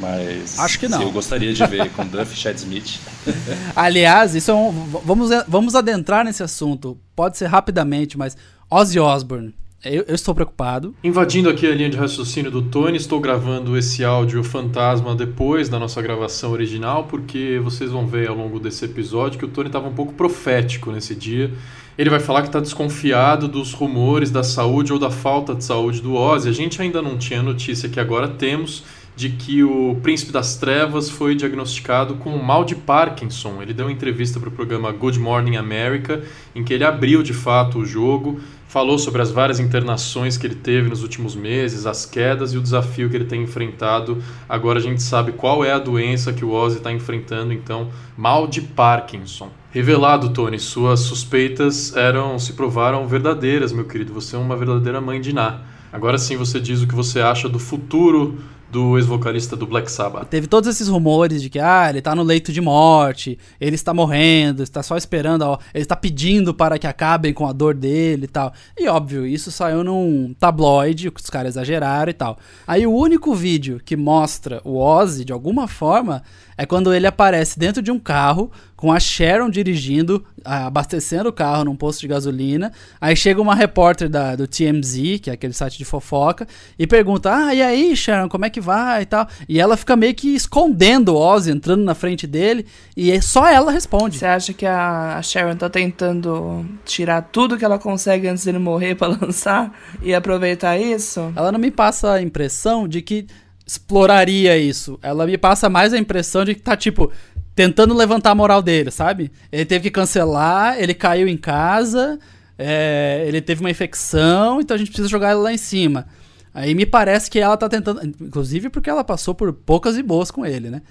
[0.00, 1.02] mas acho que não.
[1.02, 3.00] eu gostaria de ver com Duff e Chad Smith.
[3.74, 4.72] Aliás, isso é um,
[5.04, 6.98] vamos vamos adentrar nesse assunto.
[7.14, 8.36] Pode ser rapidamente, mas
[8.70, 9.54] Ozzy Osbourne.
[9.84, 10.92] Eu, eu, estou preocupado.
[11.04, 15.78] Invadindo aqui a linha de raciocínio do Tony, estou gravando esse áudio fantasma depois da
[15.78, 19.86] nossa gravação original, porque vocês vão ver ao longo desse episódio que o Tony estava
[19.86, 21.52] um pouco profético nesse dia
[21.98, 26.00] ele vai falar que está desconfiado dos rumores da saúde ou da falta de saúde
[26.00, 26.48] do Ozzy.
[26.48, 28.84] A gente ainda não tinha notícia que agora temos.
[29.18, 33.60] de que o Príncipe das Trevas foi diagnosticado com mal de Parkinson.
[33.60, 36.22] Ele deu uma entrevista para o programa Good Morning America,
[36.54, 40.54] em que ele abriu de fato o jogo, falou sobre as várias internações que ele
[40.54, 44.22] teve nos últimos meses, as quedas e o desafio que ele tem enfrentado.
[44.48, 48.46] Agora a gente sabe qual é a doença que o Ozzy está enfrentando, então, mal
[48.46, 49.50] de Parkinson.
[49.70, 54.14] Revelado, Tony, suas suspeitas eram se provaram verdadeiras, meu querido.
[54.14, 55.60] Você é uma verdadeira mãe de Ná.
[55.92, 58.38] Agora sim você diz o que você acha do futuro
[58.70, 60.28] do ex-vocalista do Black Sabbath.
[60.28, 63.94] Teve todos esses rumores de que ah, ele tá no leito de morte, ele está
[63.94, 68.24] morrendo, está só esperando, ó, ele está pedindo para que acabem com a dor dele
[68.24, 68.52] e tal.
[68.76, 72.38] E óbvio, isso saiu num tabloide, que os caras exageraram e tal.
[72.66, 76.22] Aí o único vídeo que mostra o Ozzy de alguma forma
[76.56, 81.64] é quando ele aparece dentro de um carro com a Sharon dirigindo, abastecendo o carro
[81.64, 82.72] num posto de gasolina.
[83.00, 86.46] Aí chega uma repórter da, do TMZ, que é aquele site de fofoca,
[86.78, 89.26] e pergunta: Ah, e aí, Sharon, como é que vai e tal?
[89.48, 93.72] E ela fica meio que escondendo o Ozzy, entrando na frente dele, e só ela
[93.72, 94.16] responde.
[94.16, 98.94] Você acha que a Sharon tá tentando tirar tudo que ela consegue antes dele morrer
[98.94, 101.32] para lançar e aproveitar isso?
[101.34, 103.26] Ela não me passa a impressão de que
[103.66, 105.00] exploraria isso.
[105.02, 107.10] Ela me passa mais a impressão de que tá, tipo,
[107.58, 109.32] tentando levantar a moral dele, sabe?
[109.50, 112.16] Ele teve que cancelar, ele caiu em casa,
[112.56, 116.06] é, ele teve uma infecção, então a gente precisa jogar ele lá em cima.
[116.54, 118.00] Aí me parece que ela tá tentando.
[118.20, 120.82] Inclusive porque ela passou por poucas e boas com ele, né?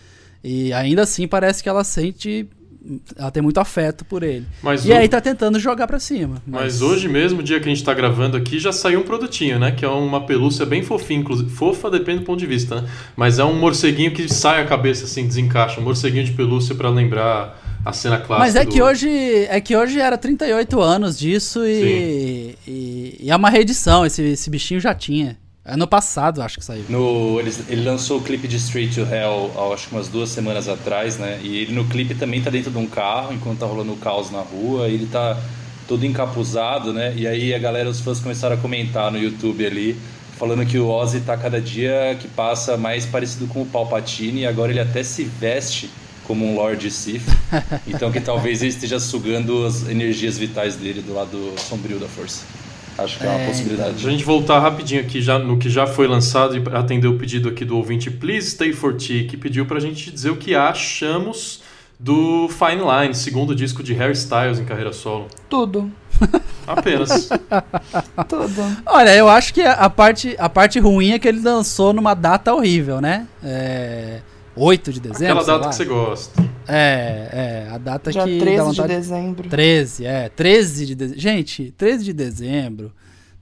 [0.43, 2.49] E ainda assim parece que ela sente
[3.17, 4.45] ela tem muito afeto por ele.
[4.61, 4.97] Mas e o...
[4.97, 6.41] aí tá tentando jogar para cima.
[6.45, 6.61] Mas...
[6.61, 6.81] mas...
[6.81, 9.71] hoje mesmo, dia que a gente tá gravando aqui, já saiu um produtinho, né?
[9.71, 11.49] Que é uma pelúcia bem fofinha, inclusive.
[11.49, 12.89] Fofa depende do ponto de vista, né?
[13.15, 15.79] Mas é um morceguinho que sai a cabeça assim, desencaixa.
[15.79, 18.39] Um morceguinho de pelúcia para lembrar a cena clássica.
[18.39, 18.71] Mas é do...
[18.71, 19.09] que hoje
[19.49, 24.05] é que hoje era 38 anos disso e, e, e, é uma reedição.
[24.05, 25.37] Esse, esse bichinho já tinha.
[25.69, 26.85] Ano passado, acho que saiu.
[26.87, 30.69] No, ele, ele lançou o clipe de Street to Hell, acho que umas duas semanas
[30.69, 31.41] atrás, né?
[31.43, 34.31] E ele no clipe também tá dentro de um carro, enquanto tá rolando o caos
[34.31, 34.87] na rua.
[34.87, 35.37] ele tá
[35.85, 37.13] todo encapuzado, né?
[37.17, 39.99] E aí a galera, os fãs começaram a comentar no YouTube ali,
[40.37, 44.41] falando que o Ozzy tá cada dia que passa mais parecido com o Palpatine.
[44.41, 45.89] E agora ele até se veste
[46.23, 47.27] como um Lord Sith.
[47.85, 52.43] Então que talvez ele esteja sugando as energias vitais dele do lado sombrio da força.
[52.97, 53.95] Acho que é, uma é, possibilidade.
[53.97, 54.09] Então.
[54.09, 57.49] A gente voltar rapidinho aqui já no que já foi lançado e atender o pedido
[57.49, 61.61] aqui do ouvinte Please Stay for Tea, que pediu pra gente dizer o que achamos
[61.99, 65.27] do Fine Line, segundo disco de Harry Styles em carreira solo.
[65.49, 65.91] Tudo.
[66.65, 67.29] Apenas.
[68.27, 68.77] Tudo.
[68.85, 72.53] Olha, eu acho que a parte, a parte ruim é que ele lançou numa data
[72.53, 73.27] horrível, né?
[73.43, 74.21] É...
[74.57, 75.39] 8 de dezembro.
[75.39, 76.43] Aquela data que você gosta.
[76.67, 78.39] É, é, a data Já que.
[78.39, 79.49] 13 de dezembro.
[79.49, 81.21] 13, é, 13 de dezembro.
[81.21, 82.91] Gente, 13 de dezembro.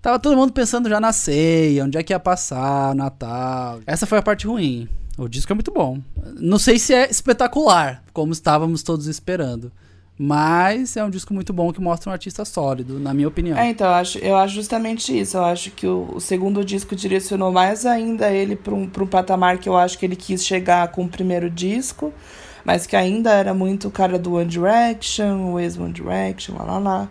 [0.02, 3.80] Tava todo mundo pensando já na ceia, onde é que ia passar, Natal.
[3.88, 4.88] Essa foi a parte ruim.
[5.18, 6.00] O disco é muito bom.
[6.40, 9.72] Não sei se é espetacular, como estávamos todos esperando.
[10.18, 13.58] Mas é um disco muito bom que mostra um artista sólido, na minha opinião.
[13.58, 15.36] É, então, eu acho, eu acho justamente isso.
[15.36, 19.58] Eu acho que o, o segundo disco direcionou mais ainda ele para um, um patamar
[19.58, 22.14] que eu acho que ele quis chegar com o primeiro disco,
[22.64, 26.80] mas que ainda era muito o cara do One Direction, o ex-One Direction, lá lá
[26.80, 27.10] lá.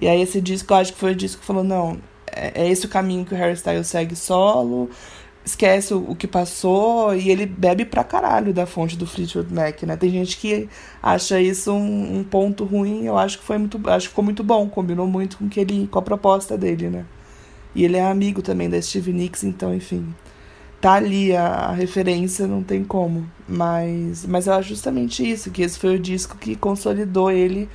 [0.00, 2.70] E aí esse disco, eu acho que foi o disco que falou: não, é, é
[2.70, 4.88] esse o caminho que o Harry Styles segue solo
[5.46, 9.80] esquece o, o, que passou e ele bebe pra caralho da fonte do Fleetwood Mac,
[9.84, 9.96] né?
[9.96, 10.68] Tem gente que
[11.00, 14.42] acha isso um, um, ponto ruim, eu acho que foi muito, acho que ficou muito
[14.42, 17.06] bom, combinou muito com que ele, com a proposta dele, né?
[17.76, 20.12] E ele é amigo também da Steve Nicks, então, enfim,
[20.80, 23.30] tá ali a, a referência, não tem como.
[23.48, 27.68] Mas, mas eu acho justamente isso, que esse foi o disco que consolidou ele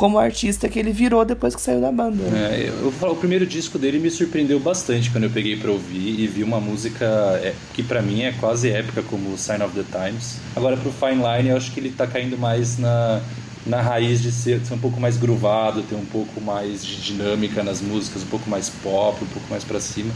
[0.00, 2.24] como artista que ele virou depois que saiu da banda.
[2.34, 6.26] É, eu, o primeiro disco dele me surpreendeu bastante quando eu peguei para ouvir e
[6.26, 7.04] vi uma música
[7.44, 10.38] é, que para mim é quase épica como Sign of the Times.
[10.56, 13.20] Agora pro Fine Line eu acho que ele tá caindo mais na
[13.66, 17.62] na raiz de ser, ser um pouco mais groovado, ter um pouco mais de dinâmica
[17.62, 20.14] nas músicas, um pouco mais pop, um pouco mais para cima.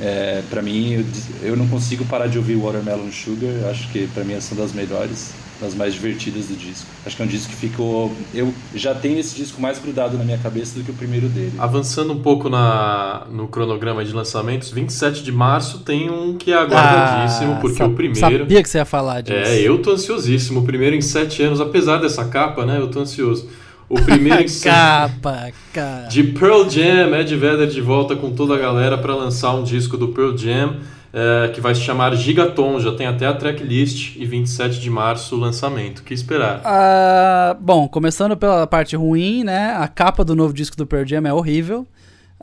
[0.00, 1.04] É, para mim, eu,
[1.42, 4.72] eu, não consigo parar de ouvir Watermelon Sugar, acho que para mim é uma das
[4.72, 6.86] melhores das mais divertidas do disco.
[7.04, 8.14] Acho que é um disco que ficou.
[8.34, 11.52] Eu já tenho esse disco mais grudado na minha cabeça do que o primeiro dele.
[11.58, 16.56] Avançando um pouco na, no cronograma de lançamentos, 27 de março tem um que é
[16.56, 18.20] aguardadíssimo, ah, porque o primeiro.
[18.20, 19.36] Sabia que você ia falar disso.
[19.36, 20.60] É, eu tô ansiosíssimo.
[20.60, 22.78] O primeiro em sete anos, apesar dessa capa, né?
[22.78, 23.48] Eu tô ansioso.
[23.88, 26.08] O primeiro em capa, cara.
[26.08, 29.96] De Pearl Jam, Ed Vedder de volta com toda a galera para lançar um disco
[29.96, 30.76] do Pearl Jam
[31.18, 35.34] é, que vai se chamar Gigaton, já tem até a tracklist e 27 de março
[35.34, 36.00] o lançamento.
[36.00, 36.60] O que esperar?
[36.60, 39.74] Uh, bom, começando pela parte ruim, né?
[39.78, 41.86] A capa do novo disco do Pearl Jam é horrível.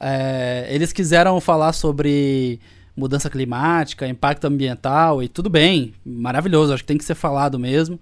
[0.01, 2.59] É, eles quiseram falar sobre
[2.97, 7.99] mudança climática, impacto ambiental e tudo bem, maravilhoso, acho que tem que ser falado mesmo.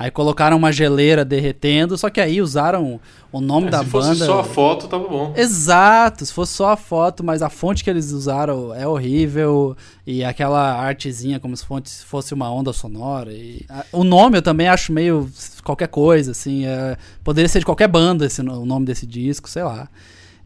[0.00, 2.98] Aí colocaram uma geleira derretendo, só que aí usaram
[3.30, 4.14] o nome é, da banda.
[4.14, 5.34] Se fosse só a foto, tava bom.
[5.36, 9.76] Exato, se fosse só a foto, mas a fonte que eles usaram é horrível.
[10.06, 11.66] E aquela artezinha como se
[12.06, 13.30] fosse uma onda sonora.
[13.30, 15.30] E o nome eu também acho meio
[15.62, 16.64] qualquer coisa, assim.
[16.64, 19.86] É, poderia ser de qualquer banda esse, o nome desse disco, sei lá.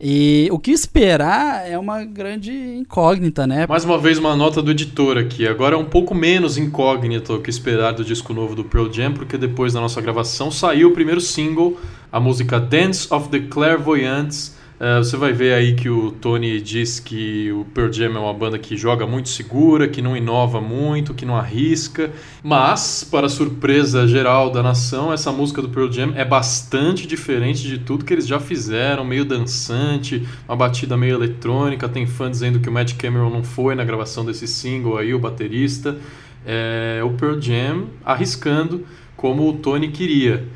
[0.07, 3.67] E o que esperar é uma grande incógnita, né?
[3.67, 5.49] Mais uma vez uma nota do editor aqui.
[5.49, 9.15] Agora é um pouco menos incógnito o que esperar do disco novo do Pearl Jam,
[9.15, 11.81] porque depois da nossa gravação saiu o primeiro single,
[12.13, 16.99] a música Dance of the Clairvoyants, Uh, você vai ver aí que o Tony diz
[16.99, 21.15] que o Pearl Jam é uma banda que joga muito segura, que não inova muito,
[21.15, 22.11] que não arrisca.
[22.43, 27.79] Mas, para surpresa geral da nação, essa música do Pearl Jam é bastante diferente de
[27.79, 31.89] tudo que eles já fizeram, meio dançante, uma batida meio eletrônica.
[31.89, 35.21] Tem fã dizendo que o Matt Cameron não foi na gravação desse single aí, o
[35.21, 35.97] baterista.
[36.45, 38.85] É o Pearl Jam arriscando
[39.17, 40.49] como o Tony queria.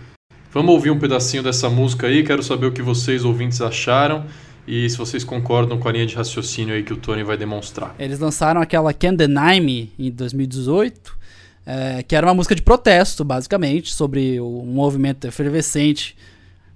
[0.51, 4.25] Vamos ouvir um pedacinho dessa música aí, quero saber o que vocês ouvintes acharam
[4.67, 7.95] e se vocês concordam com a linha de raciocínio aí que o Tony vai demonstrar.
[7.99, 11.19] Eles lançaram aquela Can't Deny Me em 2018,
[11.67, 16.17] é, que era uma música de protesto, basicamente, sobre o movimento efervescente,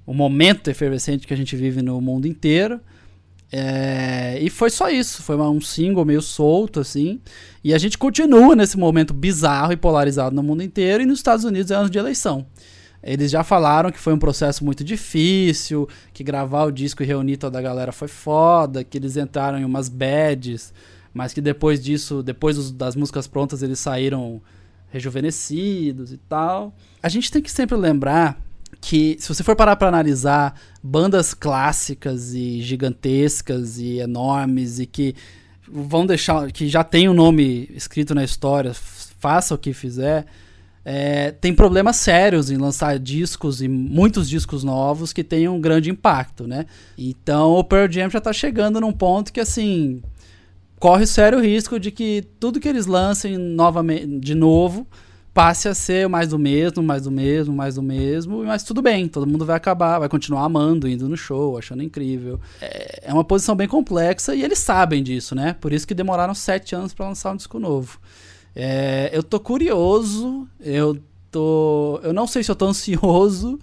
[0.04, 2.78] o momento efervescente que a gente vive no mundo inteiro.
[3.50, 7.20] É, e foi só isso, foi um single meio solto, assim.
[7.64, 11.46] E a gente continua nesse momento bizarro e polarizado no mundo inteiro, e nos Estados
[11.46, 12.46] Unidos é ano de eleição.
[13.02, 17.36] Eles já falaram que foi um processo muito difícil, que gravar o disco e reunir
[17.36, 20.72] toda a galera foi foda, que eles entraram em umas bads,
[21.12, 24.40] mas que depois disso, depois das músicas prontas, eles saíram
[24.90, 26.74] rejuvenescidos e tal.
[27.02, 28.40] A gente tem que sempre lembrar
[28.80, 35.14] que se você for parar para analisar bandas clássicas e gigantescas e enormes e que
[35.68, 40.26] vão deixar que já tem o um nome escrito na história, faça o que fizer,
[40.84, 45.90] é, tem problemas sérios em lançar discos e muitos discos novos que tenham um grande
[45.90, 46.66] impacto, né?
[46.98, 50.02] Então o Pearl Jam já está chegando num ponto que assim
[50.80, 54.86] corre sério risco de que tudo que eles lancem novamente de novo
[55.32, 59.08] passe a ser mais do mesmo, mais do mesmo, mais do mesmo, mas tudo bem,
[59.08, 62.38] todo mundo vai acabar, vai continuar amando, indo no show, achando incrível.
[62.60, 65.56] É, é uma posição bem complexa e eles sabem disso, né?
[65.60, 67.98] Por isso que demoraram sete anos para lançar um disco novo.
[68.54, 70.98] É, eu tô curioso, eu
[71.30, 72.00] tô.
[72.02, 73.58] Eu não sei se eu tô ansioso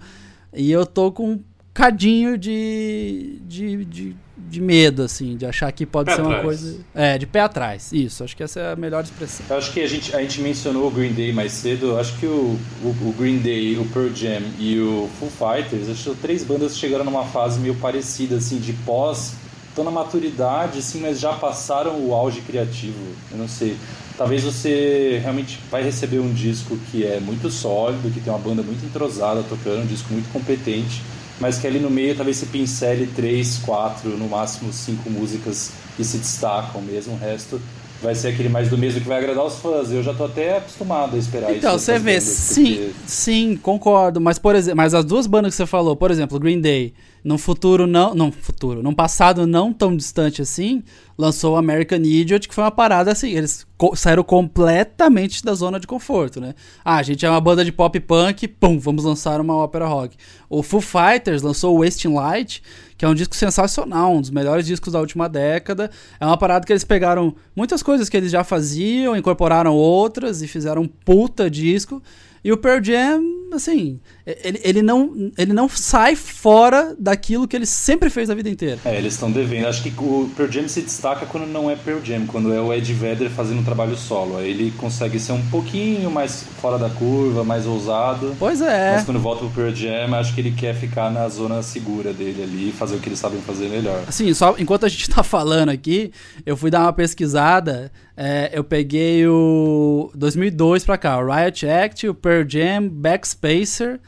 [0.52, 1.40] e eu tô com um
[1.72, 6.44] cadinho de, de, de, de medo, assim, de achar que pode pé ser uma atrás.
[6.44, 6.80] coisa.
[6.94, 7.92] É, de pé atrás.
[7.92, 9.46] Isso, acho que essa é a melhor expressão.
[9.48, 11.86] Eu acho que a gente, a gente mencionou o Green Day mais cedo.
[11.86, 15.88] Eu acho que o, o, o, Green Day, o Pearl Jam e o Foo Fighters,
[15.88, 19.34] acho que três bandas chegaram numa fase meio parecida, assim, de pós.
[19.68, 22.98] Estão na maturidade, assim, mas já passaram o auge criativo.
[23.30, 23.76] Eu não sei
[24.20, 28.62] talvez você realmente vai receber um disco que é muito sólido, que tem uma banda
[28.62, 31.00] muito entrosada tocando, um disco muito competente,
[31.40, 36.04] mas que ali no meio talvez se pincele três, quatro, no máximo cinco músicas que
[36.04, 37.58] se destacam mesmo, o resto
[38.02, 39.90] vai ser aquele mais do mesmo que vai agradar os fãs.
[39.90, 41.66] Eu já tô até acostumado a esperar então, isso.
[41.66, 42.92] Então, você vê, bandas, sim, porque...
[43.06, 46.60] sim, concordo, mas por exemplo, mas as duas bandas que você falou, por exemplo, Green
[46.60, 46.92] Day,
[47.22, 50.82] num futuro não, não futuro, num passado não tão distante assim,
[51.16, 55.86] lançou American Idiot, que foi uma parada assim, eles co saíram completamente da zona de
[55.86, 56.54] conforto, né?
[56.84, 60.16] Ah, a gente é uma banda de pop punk, pum, vamos lançar uma ópera rock.
[60.48, 62.62] O Foo Fighters lançou Wasting Light,
[62.96, 65.90] que é um disco sensacional, um dos melhores discos da última década.
[66.18, 70.48] É uma parada que eles pegaram muitas coisas que eles já faziam, incorporaram outras e
[70.48, 72.02] fizeram um puta disco.
[72.42, 73.22] E o Pearl Jam,
[73.52, 78.48] assim, ele, ele, não, ele não sai fora daquilo que ele sempre fez a vida
[78.48, 78.78] inteira.
[78.84, 79.66] É, eles estão devendo.
[79.66, 82.72] Acho que o Pearl Jam se destaca quando não é Pearl Jam, quando é o
[82.72, 84.38] Ed Vedder fazendo um trabalho solo.
[84.38, 88.34] Aí ele consegue ser um pouquinho mais fora da curva, mais ousado.
[88.38, 88.94] Pois é.
[88.94, 92.42] Mas quando volta pro Pearl Jam, acho que ele quer ficar na zona segura dele
[92.42, 94.02] ali fazer o que eles sabem fazer melhor.
[94.06, 96.10] Assim, só enquanto a gente tá falando aqui,
[96.46, 97.92] eu fui dar uma pesquisada.
[98.16, 104.00] É, eu peguei o 2002 pra cá, o Riot Act, o Pearl Jam, Backspacer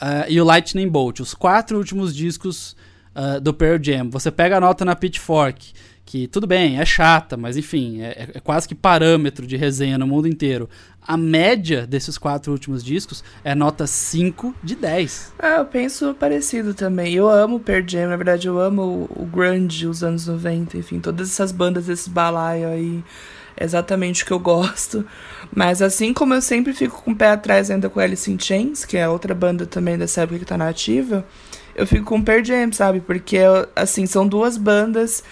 [0.00, 2.76] uh, e o Lightning Bolt, os quatro últimos discos
[3.14, 4.10] uh, do Pearl Jam.
[4.10, 5.72] Você pega a nota na Pitchfork,
[6.04, 10.06] que tudo bem, é chata, mas enfim, é, é, quase que parâmetro de resenha no
[10.06, 10.68] mundo inteiro.
[11.06, 15.34] A média desses quatro últimos discos é nota 5 de 10.
[15.38, 17.14] Ah, eu penso parecido também.
[17.14, 20.98] Eu amo Pearl Jam, na verdade eu amo o, o grunge, os anos 90, enfim,
[20.98, 23.04] todas essas bandas, esse balaio aí
[23.60, 25.04] exatamente o que eu gosto.
[25.54, 28.84] Mas assim como eu sempre fico com o pé atrás ainda com Alice in Chains,
[28.84, 31.24] que é outra banda também dessa época que tá nativa,
[31.78, 33.00] eu fico com Pearl Jam, sabe?
[33.00, 33.38] Porque,
[33.76, 35.22] assim, são duas bandas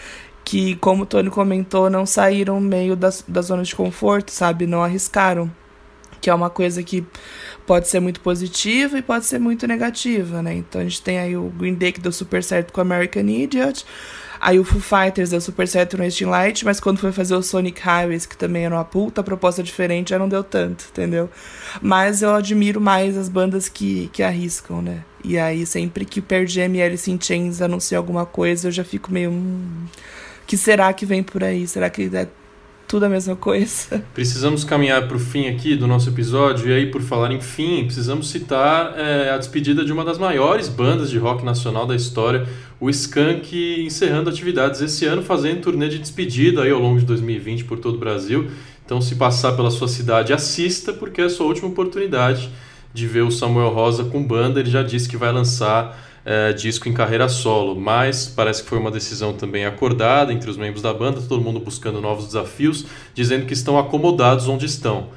[0.44, 4.64] que, como o Tony comentou, não saíram meio da, da zona de conforto, sabe?
[4.64, 5.50] Não arriscaram.
[6.20, 7.04] Que é uma coisa que
[7.66, 10.54] pode ser muito positiva e pode ser muito negativa, né?
[10.54, 13.84] Então a gente tem aí o Green Day que deu super certo com American Idiot.
[14.46, 17.80] Aí o Foo Fighters deu super certo no Light, mas quando foi fazer o Sonic
[17.80, 21.28] Highways, que também era uma puta proposta diferente, já não deu tanto, entendeu?
[21.82, 25.02] Mas eu admiro mais as bandas que, que arriscam, né?
[25.24, 28.70] E aí sempre que o Pearl Jam e Alice in Chains anunciam alguma coisa, eu
[28.70, 29.32] já fico meio...
[29.32, 29.86] Hum,
[30.46, 31.66] que será que vem por aí?
[31.66, 32.28] Será que é
[32.86, 34.04] tudo a mesma coisa.
[34.14, 37.84] Precisamos caminhar para o fim aqui do nosso episódio, e aí, por falar em fim,
[37.84, 42.46] precisamos citar é, a despedida de uma das maiores bandas de rock nacional da história,
[42.78, 47.64] o Skank, encerrando atividades esse ano, fazendo turnê de despedida aí ao longo de 2020
[47.64, 48.48] por todo o Brasil.
[48.84, 52.50] Então, se passar pela sua cidade, assista, porque é a sua última oportunidade
[52.94, 54.60] de ver o Samuel Rosa com banda.
[54.60, 58.78] Ele já disse que vai lançar é, disco em carreira solo, mas parece que foi
[58.78, 63.46] uma decisão também acordada entre os membros da banda, todo mundo buscando novos desafios, dizendo
[63.46, 65.08] que estão acomodados onde estão.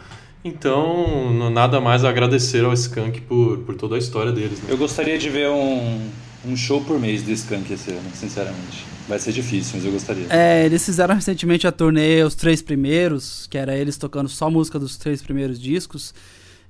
[0.45, 4.59] Então, nada mais a agradecer ao Skank por, por toda a história deles.
[4.59, 4.65] Né?
[4.69, 5.99] Eu gostaria de ver um,
[6.45, 8.85] um show por mês do Skank esse ano, sinceramente.
[9.07, 10.27] Vai ser difícil, mas eu gostaria.
[10.29, 14.77] É, eles fizeram recentemente a turnê Os Três Primeiros, que era eles tocando só música
[14.77, 16.13] dos três primeiros discos.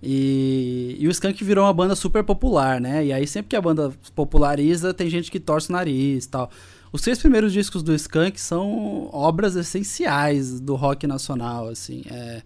[0.02, 3.06] E, e o Skank virou uma banda super popular, né?
[3.06, 6.50] E aí sempre que a banda populariza, tem gente que torce o nariz e tal.
[6.91, 12.04] Os três primeiros discos do Skank são obras essenciais do rock nacional, assim.
[12.10, 12.41] É,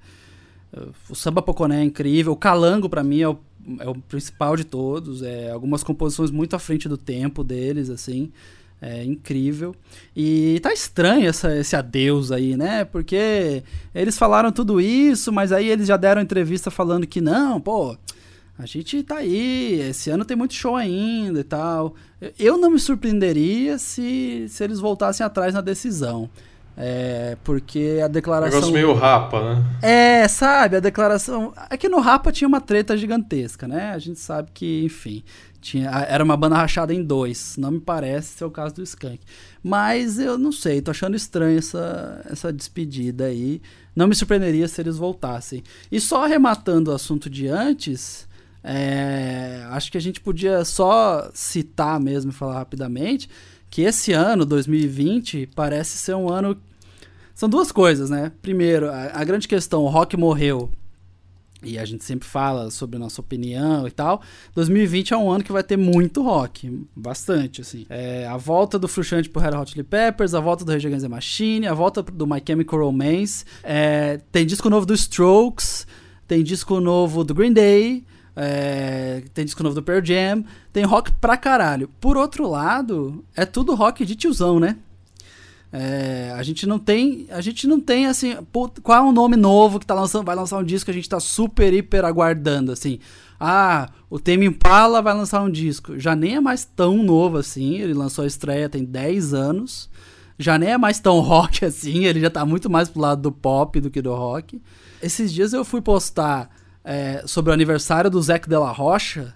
[1.09, 3.37] o Samba Poconé é incrível, o Calango para mim é o,
[3.79, 8.31] é o principal de todos, é algumas composições muito à frente do tempo deles, assim.
[8.85, 9.73] É incrível.
[10.13, 12.83] E tá estranho essa, esse adeus aí, né?
[12.83, 13.63] Porque
[13.95, 17.95] eles falaram tudo isso, mas aí eles já deram entrevista falando que não, pô,
[18.59, 21.95] a gente tá aí, esse ano tem muito show ainda e tal.
[22.37, 26.29] Eu não me surpreenderia se, se eles voltassem atrás na decisão.
[26.75, 28.55] É, porque a declaração.
[28.55, 29.63] Negócio meio rapa, né?
[29.81, 31.53] É, sabe, a declaração.
[31.69, 33.91] É que no rapa tinha uma treta gigantesca, né?
[33.91, 35.23] A gente sabe que, enfim.
[35.63, 37.55] Tinha, era uma banda rachada em dois.
[37.57, 39.21] Não me parece ser o caso do Skank.
[39.63, 43.61] Mas eu não sei, tô achando estranho essa, essa despedida aí.
[43.95, 45.63] Não me surpreenderia se eles voltassem.
[45.89, 48.27] E só arrematando o assunto de antes,
[48.61, 53.29] é, acho que a gente podia só citar mesmo e falar rapidamente
[53.69, 56.57] que esse ano, 2020, parece ser um ano.
[57.33, 58.33] São duas coisas, né?
[58.41, 60.69] Primeiro, a, a grande questão: o rock morreu
[61.63, 64.21] e a gente sempre fala sobre nossa opinião e tal.
[64.55, 67.85] 2020 é um ano que vai ter muito rock, bastante, assim.
[67.89, 71.03] É, a volta do Frustrante pro Red Hot Chili Peppers, a volta do Rage Against
[71.03, 75.87] the Machine, a volta do My Chemical Romance, é, tem disco novo do Strokes,
[76.27, 78.03] tem disco novo do Green Day,
[78.35, 81.89] é, tem disco novo do Pearl Jam, tem rock pra caralho.
[81.99, 84.77] Por outro lado, é tudo rock de tiozão, né?
[85.75, 88.37] É, a gente não tem, a gente não tem assim,
[88.83, 91.09] qual é o nome novo que tá lançando, vai lançar um disco que a gente
[91.09, 92.99] tá super hiper aguardando assim.
[93.39, 95.99] Ah, o Tame Impala vai lançar um disco.
[95.99, 99.89] Já nem é mais tão novo assim, ele lançou a estreia tem 10 anos.
[100.37, 103.31] Já nem é mais tão rock assim, ele já tá muito mais pro lado do
[103.31, 104.61] pop do que do rock.
[105.01, 106.51] Esses dias eu fui postar
[106.83, 109.33] é, sobre o aniversário do Zac Della Rocha,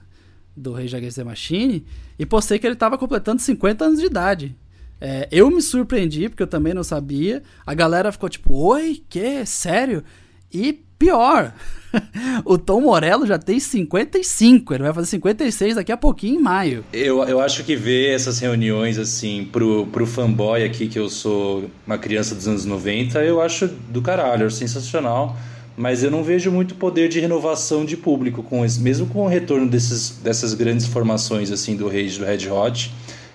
[0.56, 1.84] do Rei Against the Machine,
[2.20, 4.56] e postei que ele tava completando 50 anos de idade.
[5.00, 7.44] É, eu me surpreendi, porque eu também não sabia.
[7.66, 9.46] A galera ficou tipo, oi, que?
[9.46, 10.04] Sério?
[10.52, 11.54] E pior,
[12.44, 16.84] o Tom Morello já tem 55, ele vai fazer 56 daqui a pouquinho em maio.
[16.92, 21.70] Eu, eu acho que ver essas reuniões, assim, pro, pro fanboy aqui, que eu sou
[21.86, 25.38] uma criança dos anos 90, eu acho do caralho, sensacional.
[25.80, 29.28] Mas eu não vejo muito poder de renovação de público com esse, mesmo com o
[29.28, 32.92] retorno desses, dessas grandes formações assim do Rage do Red Hot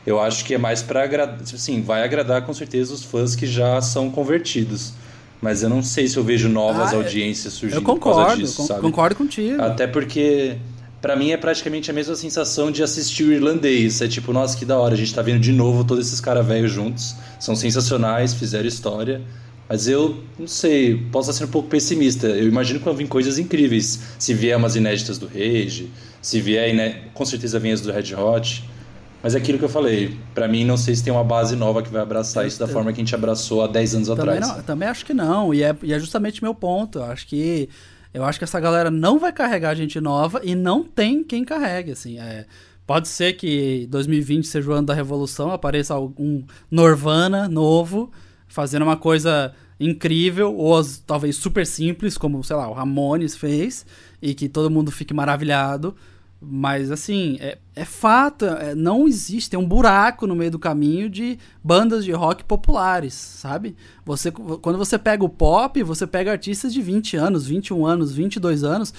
[0.06, 3.36] eu acho que é mais para agradar, tipo assim, vai agradar com certeza os fãs
[3.36, 4.92] que já são convertidos.
[5.40, 8.36] Mas eu não sei se eu vejo novas ah, audiências surgindo eu concordo, por causa
[8.40, 8.80] disso, sabe?
[8.80, 9.60] Concordo contigo.
[9.60, 10.56] Até porque
[11.00, 14.00] para mim é praticamente a mesma sensação de assistir o irlandês.
[14.00, 16.46] É tipo, nossa, que da hora, a gente tá vendo de novo todos esses caras
[16.46, 17.16] velhos juntos.
[17.40, 19.20] São sensacionais, fizeram história.
[19.68, 22.28] Mas eu não sei, posso estar sendo um pouco pessimista.
[22.28, 23.98] Eu imagino que vão vir coisas incríveis.
[24.18, 25.90] Se vier umas inéditas do Rage,
[26.20, 28.62] se vier, né, com certeza vem as do Red Hot.
[29.22, 31.82] Mas é aquilo que eu falei, para mim não sei se tem uma base nova
[31.82, 34.48] que vai abraçar isso da forma que a gente abraçou há 10 anos também atrás.
[34.48, 36.98] Não, também acho que não, e é, e é justamente meu ponto.
[36.98, 37.68] Eu acho que
[38.12, 41.92] eu acho que essa galera não vai carregar gente nova e não tem quem carregue,
[41.92, 42.18] assim.
[42.18, 42.46] É,
[42.86, 48.10] pode ser que 2020 seja o ano da revolução, apareça algum Norvana novo,
[48.48, 53.86] fazendo uma coisa incrível, ou talvez super simples, como, sei lá, o Ramones fez,
[54.20, 55.96] e que todo mundo fique maravilhado.
[56.44, 61.08] Mas, assim, é, é fato, é, não existe, tem um buraco no meio do caminho
[61.08, 63.76] de bandas de rock populares, sabe?
[64.04, 68.64] Você, quando você pega o pop, você pega artistas de 20 anos, 21 anos, 22
[68.64, 68.92] anos.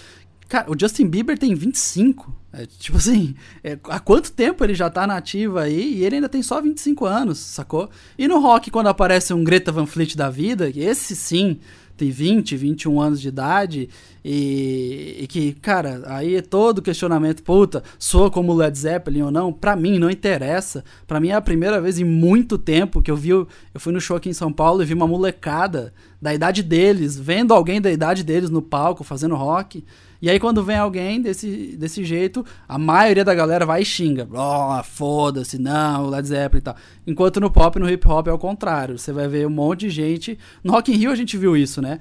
[0.48, 2.34] Cara, o Justin Bieber tem 25.
[2.54, 6.16] É, tipo assim, é, há quanto tempo ele já tá na ativa aí e ele
[6.16, 7.90] ainda tem só 25 anos, sacou?
[8.18, 11.60] E no rock, quando aparece um Greta Van Fleet da vida, esse sim
[11.96, 13.90] tem 20, 21 anos de idade
[14.26, 19.52] e, e, que, cara, aí é todo questionamento, puta, sou como Led Zeppelin ou não,
[19.52, 20.84] pra mim não interessa.
[21.06, 24.02] Pra mim é a primeira vez em muito tempo que eu vi, eu fui no
[24.02, 27.92] show aqui em São Paulo e vi uma molecada da idade deles, vendo alguém da
[27.92, 29.84] idade deles no palco fazendo rock.
[30.24, 34.26] E aí quando vem alguém desse, desse jeito, a maioria da galera vai e xinga.
[34.32, 36.76] Oh, foda-se, não, Led Zeppelin e tal.
[37.06, 38.98] Enquanto no pop no hip hop é o contrário.
[38.98, 40.40] Você vai ver um monte de gente.
[40.64, 42.00] No Rock in Rio a gente viu isso, né?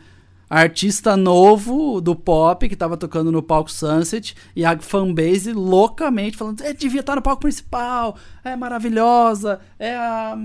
[0.52, 6.60] Artista novo do pop que tava tocando no palco Sunset e a fanbase loucamente falando:
[6.62, 10.36] é, devia estar no palco principal, é maravilhosa, é a.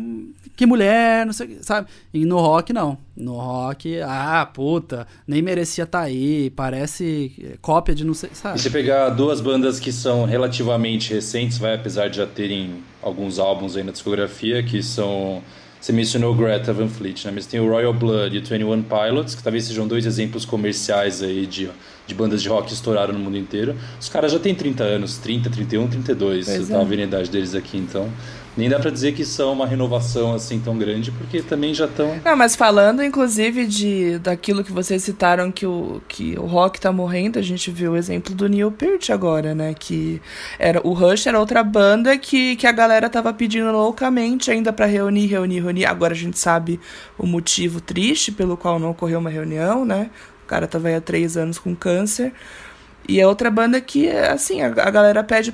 [0.55, 1.87] Que mulher, não sei sabe?
[2.13, 2.97] E no rock, não.
[3.15, 8.57] No rock, ah, puta, nem merecia estar tá aí, parece cópia de não sei, sabe?
[8.57, 13.39] E se pegar duas bandas que são relativamente recentes, vai, apesar de já terem alguns
[13.39, 15.43] álbuns aí na discografia, que são
[15.79, 17.31] você mencionou Greta Van Fleet, né?
[17.33, 21.21] Mas tem o Royal Blood e o 21 Pilots, que talvez sejam dois exemplos comerciais
[21.21, 21.69] aí de,
[22.05, 23.75] de bandas de rock que estouraram no mundo inteiro.
[23.99, 26.45] Os caras já têm 30 anos, 30, 31, 32.
[26.45, 26.77] Pois Você é.
[26.77, 28.09] tá vendo a idade deles aqui, então
[28.57, 32.19] nem dá para dizer que são uma renovação assim tão grande, porque também já estão.
[32.25, 36.91] Não, mas falando inclusive de daquilo que vocês citaram que o, que o rock tá
[36.91, 39.75] morrendo, a gente viu o exemplo do Neil Peart agora, né?
[39.77, 40.19] Que
[40.57, 44.87] era o Rush era outra banda que, que a galera tava pedindo loucamente ainda para
[44.87, 45.85] reunir, reunir, reunir.
[45.85, 46.79] Agora a gente sabe
[47.17, 50.09] o motivo triste pelo qual não ocorreu uma reunião, né?
[50.43, 52.33] O cara tava aí há três anos com câncer.
[53.07, 55.53] E é outra banda que, assim, a, a galera pede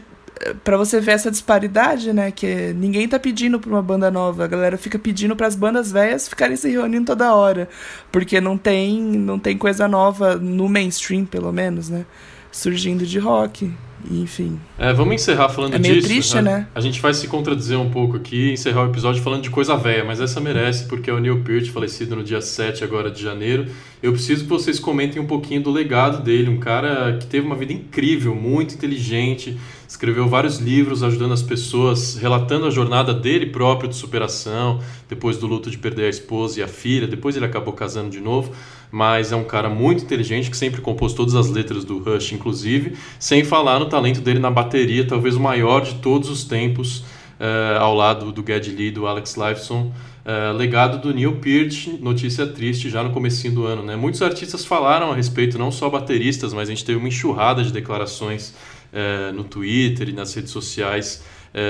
[0.63, 2.31] para você ver essa disparidade, né?
[2.31, 5.91] Que ninguém tá pedindo pra uma banda nova, a galera fica pedindo para as bandas
[5.91, 7.69] velhas ficarem se reunindo toda hora,
[8.11, 12.05] porque não tem, não tem coisa nova no mainstream, pelo menos, né?
[12.51, 13.71] Surgindo de rock
[14.09, 14.59] enfim.
[14.77, 16.07] É, vamos encerrar falando é meio disso.
[16.07, 16.67] triste, né?
[16.75, 20.03] A gente vai se contradizer um pouco aqui encerrar o episódio falando de coisa velha,
[20.03, 23.67] mas essa merece, porque é o Neil Peart, falecido no dia 7 agora de janeiro.
[24.01, 27.55] Eu preciso que vocês comentem um pouquinho do legado dele, um cara que teve uma
[27.55, 29.57] vida incrível, muito inteligente,
[29.93, 35.45] escreveu vários livros ajudando as pessoas, relatando a jornada dele próprio de superação, depois do
[35.45, 38.51] luto de perder a esposa e a filha, depois ele acabou casando de novo
[38.93, 42.95] mas é um cara muito inteligente que sempre compôs todas as letras do Rush, inclusive,
[43.17, 47.79] sem falar no talento dele na bateria, talvez o maior de todos os tempos, uh,
[47.79, 49.91] ao lado do Geddy Lee, do Alex Lifeson.
[50.23, 53.81] Uh, legado do Neil Peart, notícia triste já no comecinho do ano.
[53.81, 53.95] Né?
[53.95, 57.73] Muitos artistas falaram a respeito, não só bateristas, mas a gente teve uma enxurrada de
[57.73, 58.53] declarações
[58.93, 61.23] uh, no Twitter e nas redes sociais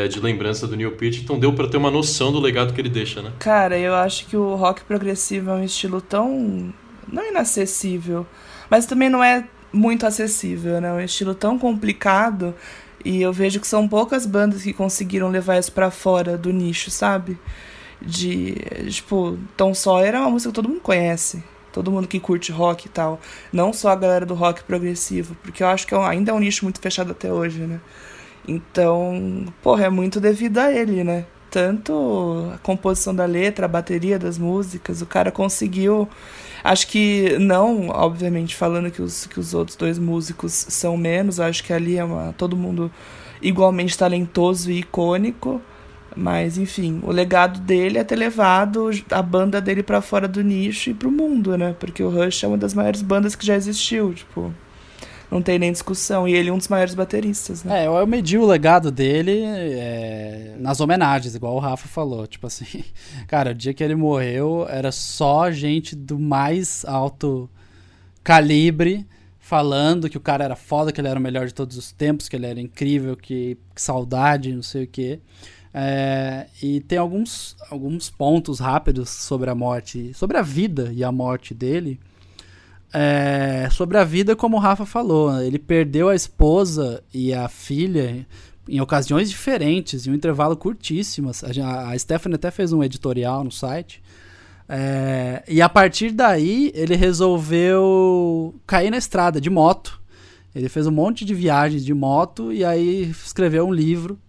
[0.10, 2.88] de lembrança do Neil Peart, então deu para ter uma noção do legado que ele
[2.88, 3.34] deixa, né?
[3.38, 6.74] Cara, eu acho que o rock progressivo é um estilo tão
[7.06, 8.26] não inacessível,
[8.70, 9.44] mas também não é
[9.74, 10.88] muito acessível, né?
[10.88, 12.56] É um estilo tão complicado
[13.04, 16.90] e eu vejo que são poucas bandas que conseguiram levar isso para fora do nicho,
[16.90, 17.38] sabe?
[18.02, 18.56] De,
[18.90, 21.44] tipo, Tom Sawyer é uma música que todo mundo conhece.
[21.74, 23.20] Todo mundo que curte rock e tal.
[23.52, 26.40] Não só a galera do rock progressivo, porque eu acho que é ainda é um
[26.40, 27.82] nicho muito fechado até hoje, né?
[28.48, 31.26] Então, porra, é muito devido a ele, né?
[31.52, 36.08] Tanto a composição da letra, a bateria das músicas, o cara conseguiu
[36.64, 41.62] Acho que não, obviamente, falando que os, que os outros dois músicos são menos, acho
[41.62, 42.90] que ali é uma, todo mundo
[43.42, 45.62] igualmente talentoso e icônico.
[46.16, 50.90] Mas, enfim, o legado dele é ter levado a banda dele para fora do nicho
[50.90, 51.76] e pro mundo, né?
[51.80, 54.54] Porque o Rush é uma das maiores bandas que já existiu, tipo
[55.34, 56.28] não tem nem discussão.
[56.28, 57.84] E ele é um dos maiores bateristas, né?
[57.84, 62.28] É, eu medi o legado dele é, nas homenagens, igual o Rafa falou.
[62.28, 62.84] Tipo assim,
[63.28, 67.50] cara, o dia que ele morreu era só gente do mais alto
[68.24, 69.06] calibre
[69.40, 72.30] falando que o cara era foda, que ele era o melhor de todos os tempos,
[72.30, 75.20] que ele era incrível, que, que saudade, não sei o quê.
[75.74, 81.12] É, e tem alguns, alguns pontos rápidos sobre a morte, sobre a vida e a
[81.12, 82.00] morte dele
[82.94, 88.26] é, sobre a vida, como o Rafa falou, ele perdeu a esposa e a filha
[88.70, 91.32] em ocasiões diferentes, em um intervalo curtíssimo.
[91.32, 94.02] A, Stephanie até fez um editorial no site.
[94.70, 100.00] É, e a partir daí, ele resolveu cair na estrada de moto.
[100.54, 104.20] Ele fez um monte de viagens de moto e aí escreveu um livro,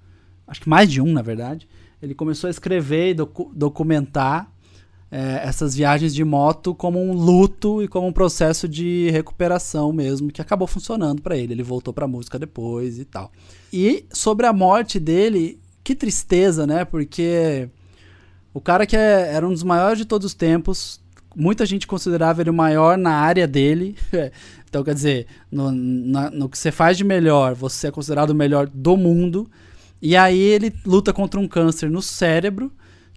[0.46, 1.68] acho que mais de um, na verdade.
[2.02, 4.52] Ele começou a escrever e docu documentar
[5.10, 10.32] é, essas viagens de moto como um luto e como um processo de recuperação mesmo,
[10.32, 11.54] que acabou funcionando para ele.
[11.54, 13.30] Ele voltou para música depois e tal.
[13.72, 16.84] E sobre a morte dele, que tristeza, né?
[16.84, 17.68] Porque
[18.52, 21.00] o cara que é, era um dos maiores de todos os tempos,
[21.36, 23.96] muita gente considerava ele o maior na área dele.
[24.68, 28.34] então, quer dizer, no, na, no que você faz de melhor, você é considerado o
[28.34, 29.48] melhor do mundo.
[30.00, 32.70] E aí ele luta contra um câncer no cérebro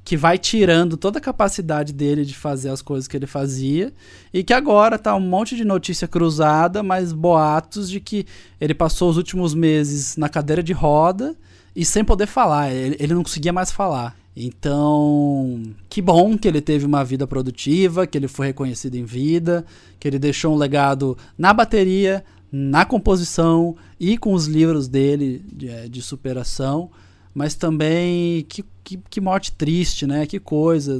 [0.07, 3.93] que vai tirando toda a capacidade dele de fazer as coisas que ele fazia
[4.33, 8.25] e que agora tá um monte de notícia cruzada, mas boatos de que
[8.61, 11.35] ele passou os últimos meses na cadeira de roda
[11.75, 14.15] e sem poder falar, ele, ele não conseguia mais falar.
[14.39, 19.65] Então, que bom que ele teve uma vida produtiva, que ele foi reconhecido em vida,
[19.99, 25.69] que ele deixou um legado na bateria, na composição e com os livros dele de,
[25.69, 26.89] é, de superação
[27.37, 30.25] mas também que, que, que, morte triste, né?
[30.25, 30.99] Que coisa.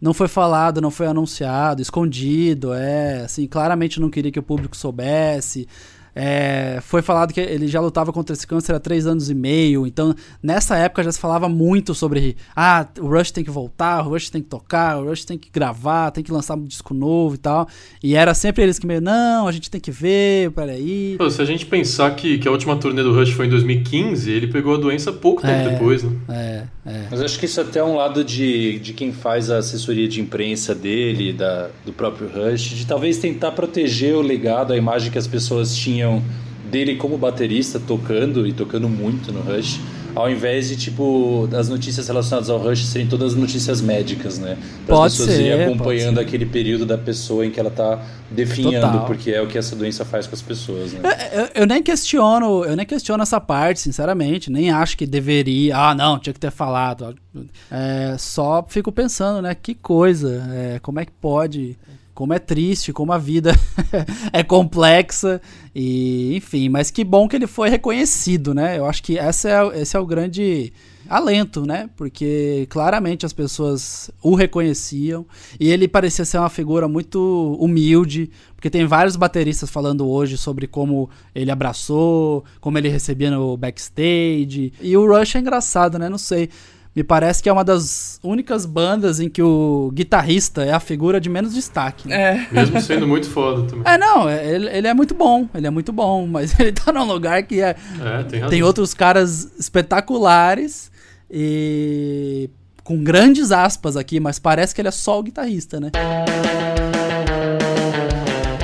[0.00, 4.74] Não foi falado, não foi anunciado, escondido, é, assim, claramente não queria que o público
[4.74, 5.68] soubesse.
[6.14, 9.86] É, foi falado que ele já lutava contra esse câncer há três anos e meio.
[9.86, 14.10] Então, nessa época já se falava muito sobre ah, o Rush tem que voltar, o
[14.10, 17.34] Rush tem que tocar, o Rush tem que gravar, tem que lançar um disco novo
[17.34, 17.66] e tal.
[18.02, 21.16] E era sempre eles que meio, não, a gente tem que ver, peraí.
[21.16, 24.30] Pô, se a gente pensar que, que a última turnê do Rush foi em 2015,
[24.30, 26.12] ele pegou a doença pouco tempo é, depois, né?
[26.28, 27.06] É, é.
[27.10, 30.06] Mas acho que isso é até é um lado de, de quem faz a assessoria
[30.06, 35.10] de imprensa dele, da, do próprio Rush, de talvez tentar proteger o legado, a imagem
[35.10, 36.01] que as pessoas tinham
[36.70, 39.78] dele como baterista tocando e tocando muito no Rush,
[40.14, 44.56] ao invés de tipo as notícias relacionadas ao Rush serem todas notícias médicas, né?
[44.86, 48.92] Para as pessoas ser, irem acompanhando aquele período da pessoa em que ela tá definhando,
[48.92, 49.06] Total.
[49.06, 51.00] porque é o que essa doença faz com as pessoas, né?
[51.32, 55.76] Eu, eu, eu, nem questiono, eu nem questiono essa parte, sinceramente, nem acho que deveria,
[55.76, 57.14] ah, não, tinha que ter falado.
[57.70, 61.76] É, só fico pensando, né, que coisa, é, como é que pode
[62.14, 63.52] como é triste, como a vida
[64.32, 65.40] é complexa
[65.74, 68.78] e enfim, mas que bom que ele foi reconhecido, né?
[68.78, 70.72] Eu acho que essa é, esse é o grande
[71.08, 71.88] alento, né?
[71.96, 75.26] Porque claramente as pessoas o reconheciam
[75.58, 80.66] e ele parecia ser uma figura muito humilde, porque tem vários bateristas falando hoje sobre
[80.66, 84.72] como ele abraçou, como ele recebia no backstage.
[84.80, 86.08] E o Rush é engraçado, né?
[86.08, 86.48] Não sei.
[86.94, 91.18] Me parece que é uma das únicas bandas em que o guitarrista é a figura
[91.18, 92.06] de menos destaque.
[92.06, 92.46] Né?
[92.50, 92.54] É.
[92.54, 93.90] Mesmo sendo muito foda também.
[93.90, 96.92] É, não, é, ele, ele, é muito bom, ele é muito bom, mas ele tá
[96.92, 100.92] num lugar que é, é tem, tem outros caras espetaculares
[101.30, 102.50] e
[102.84, 105.90] com grandes aspas aqui, mas parece que ele é só o guitarrista, né?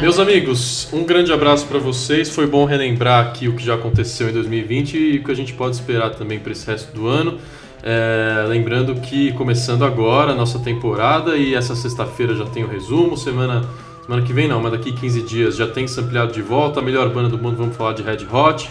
[0.02, 2.28] Meus amigos, um grande abraço para vocês.
[2.28, 5.54] Foi bom relembrar aqui o que já aconteceu em 2020 e o que a gente
[5.54, 7.40] pode esperar também para esse resto do ano.
[7.82, 13.16] É, lembrando que começando agora a nossa temporada e essa sexta-feira já tem o resumo,
[13.16, 13.64] semana,
[14.04, 17.08] semana que vem não, mas daqui 15 dias já tem sampleado de volta, a melhor
[17.10, 18.68] banda do mundo, vamos falar de Red Hot.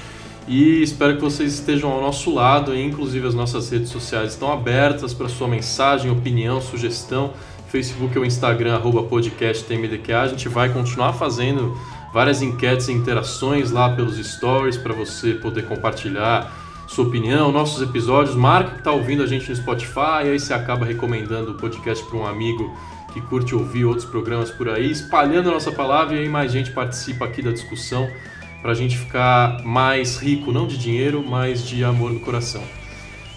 [0.47, 4.51] E espero que vocês estejam ao nosso lado, e inclusive as nossas redes sociais estão
[4.51, 7.34] abertas para sua mensagem, opinião, sugestão.
[7.68, 9.66] Facebook ou Instagram, arroba podcast.
[9.70, 11.78] A gente vai continuar fazendo
[12.14, 16.49] várias enquetes e interações lá pelos stories para você poder compartilhar
[16.88, 18.35] sua opinião, nossos episódios.
[18.35, 22.17] Marca que está ouvindo a gente no Spotify, aí você acaba recomendando o podcast para
[22.17, 22.75] um amigo
[23.13, 26.71] que curte ouvir outros programas por aí, espalhando a nossa palavra e aí mais gente
[26.71, 28.09] participa aqui da discussão
[28.61, 32.63] para a gente ficar mais rico, não de dinheiro, mas de amor no coração.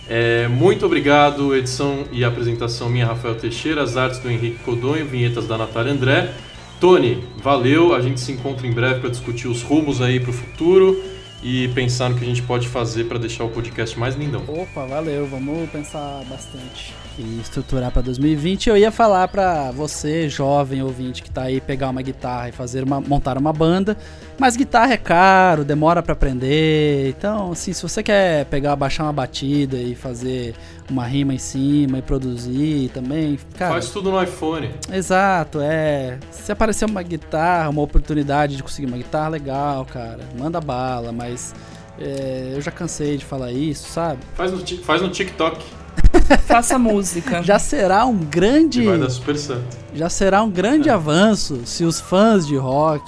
[0.09, 5.47] É, muito obrigado, edição e apresentação minha, Rafael Teixeira, as artes do Henrique Codonho, vinhetas
[5.47, 6.33] da Natália André.
[6.81, 10.33] Tony, valeu, a gente se encontra em breve para discutir os rumos aí para o
[10.33, 11.01] futuro
[11.43, 14.43] e pensar no que a gente pode fazer para deixar o podcast mais lindão.
[14.47, 18.69] Opa, valeu, vamos pensar bastante e estruturar para 2020.
[18.69, 22.83] Eu ia falar para você, jovem ouvinte que tá aí pegar uma guitarra e fazer
[22.83, 23.97] uma montar uma banda,
[24.39, 27.09] mas guitarra é caro, demora para aprender.
[27.11, 30.55] Então, assim, se você quer pegar, baixar uma batida e fazer
[30.91, 34.71] uma rima em cima e produzir também, cara, faz tudo no iPhone.
[34.93, 36.19] Exato, é.
[36.31, 41.55] Se aparecer uma guitarra, uma oportunidade de conseguir uma guitarra legal, cara, manda bala, mas
[41.99, 44.19] é, eu já cansei de falar isso, sabe?
[44.35, 45.65] Faz no, faz no TikTok.
[46.47, 47.43] Faça música.
[47.43, 48.83] Já será um grande.
[48.83, 49.79] E vai dar super certo.
[49.95, 50.93] Já será um grande é.
[50.93, 53.05] avanço se os fãs de rock,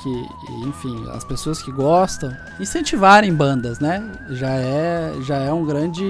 [0.67, 4.05] enfim, as pessoas que gostam, incentivarem bandas, né?
[4.31, 6.05] Já é, já é um grande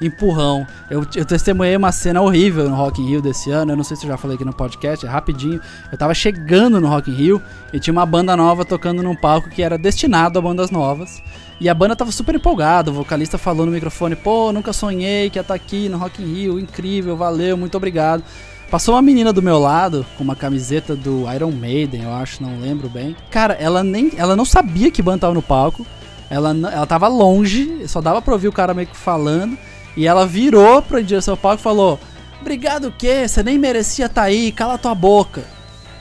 [0.00, 0.66] empurrão.
[0.88, 3.72] Eu, eu testemunhei uma cena horrível no Rock in Rio desse ano.
[3.72, 5.60] Eu não sei se eu já falei aqui no podcast, é rapidinho.
[5.90, 7.42] Eu tava chegando no Rock in Rio
[7.72, 11.22] e tinha uma banda nova tocando num palco que era destinado a bandas novas.
[11.60, 15.38] E a banda tava super empolgada, o vocalista falou no microfone: pô, nunca sonhei que
[15.38, 18.24] ia estar tá aqui no Rock in Rio, incrível, valeu, muito obrigado.
[18.70, 22.60] Passou uma menina do meu lado com uma camiseta do Iron Maiden, eu acho, não
[22.60, 23.16] lembro bem.
[23.28, 25.84] Cara, ela nem, ela não sabia que banda tava no palco.
[26.30, 29.58] Ela, ela tava longe, só dava pra ouvir o cara meio que falando.
[29.96, 31.98] E ela virou pra direção ao palco e falou:
[32.40, 33.26] Obrigado o quê?
[33.28, 35.44] Você nem merecia estar tá aí, cala tua boca.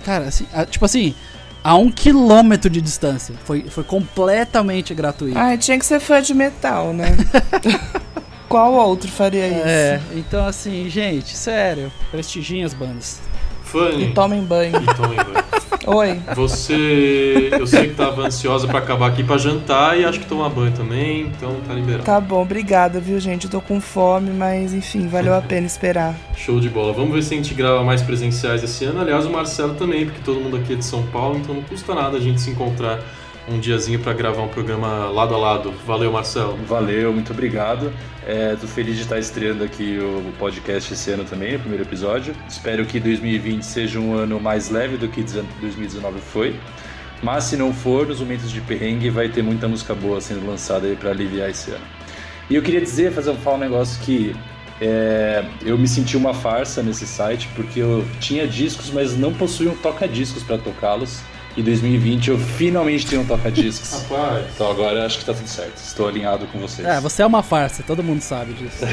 [0.06, 1.14] Cara, assim, tipo assim,
[1.64, 3.36] a um quilômetro de distância.
[3.44, 5.38] Foi, foi completamente gratuito.
[5.38, 7.08] Ah, tinha que ser fã de metal, né?
[8.48, 9.68] Qual outro faria isso?
[9.68, 13.22] É, então assim, gente, sério, prestigiem as bandas.
[13.70, 14.05] Fanny.
[14.05, 14.76] E tomem banho.
[14.76, 15.39] E tomem banho.
[15.86, 16.20] Oi.
[16.36, 20.49] Você, eu sei que tava ansiosa para acabar aqui para jantar e acho que tomar
[20.49, 22.03] banho também, então tá liberado.
[22.03, 23.45] Tá bom, obrigada, viu, gente?
[23.45, 26.15] Eu tô com fome, mas enfim, valeu a pena esperar.
[26.36, 26.93] Show de bola.
[26.93, 29.01] Vamos ver se a gente grava mais presenciais esse ano.
[29.01, 31.95] Aliás, o Marcelo também, porque todo mundo aqui é de São Paulo, então não custa
[31.95, 32.99] nada a gente se encontrar
[33.50, 35.74] um diazinho para gravar um programa lado a lado.
[35.86, 36.58] Valeu, Marcelo.
[36.68, 37.91] Valeu, muito obrigado.
[38.26, 42.36] É, feliz de estar estreando aqui o podcast esse ano também, o primeiro episódio.
[42.47, 46.60] Espero que 2020 seja um ano mais leve do que 2019 foi.
[47.22, 50.88] Mas se não for, nos momentos de perrengue vai ter muita música boa sendo lançada
[50.88, 51.84] aí para aliviar esse ano.
[52.50, 54.36] E eu queria dizer, fazer falar um negócio que
[54.80, 59.72] é, eu me senti uma farsa nesse site porque eu tinha discos, mas não possuía
[59.72, 61.22] um toca-discos para tocá-los.
[61.60, 63.91] Em 2020 eu finalmente tenho um toca-discos.
[64.07, 64.45] Rapaz.
[64.55, 65.76] Então agora acho que tá tudo certo.
[65.76, 66.88] Estou alinhado com vocês.
[66.88, 68.86] É, você é uma farsa, todo mundo sabe disso.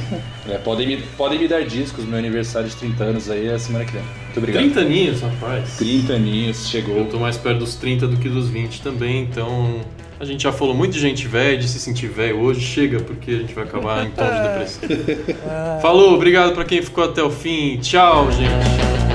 [0.48, 3.84] é, podem, me, podem me dar discos, meu aniversário de 30 anos aí é semana
[3.84, 4.02] que vem.
[4.02, 4.62] Muito obrigado.
[4.62, 5.76] 30 aninhos, rapaz.
[5.76, 6.96] 30 aninhos, chegou.
[6.96, 9.82] Eu tô mais perto dos 30 do que dos 20 também, então
[10.18, 13.32] a gente já falou muito de gente velha, de se sentir velho hoje, chega, porque
[13.32, 15.80] a gente vai acabar em tom de depressão.
[15.82, 17.76] Falou, obrigado para quem ficou até o fim.
[17.82, 19.13] Tchau, gente.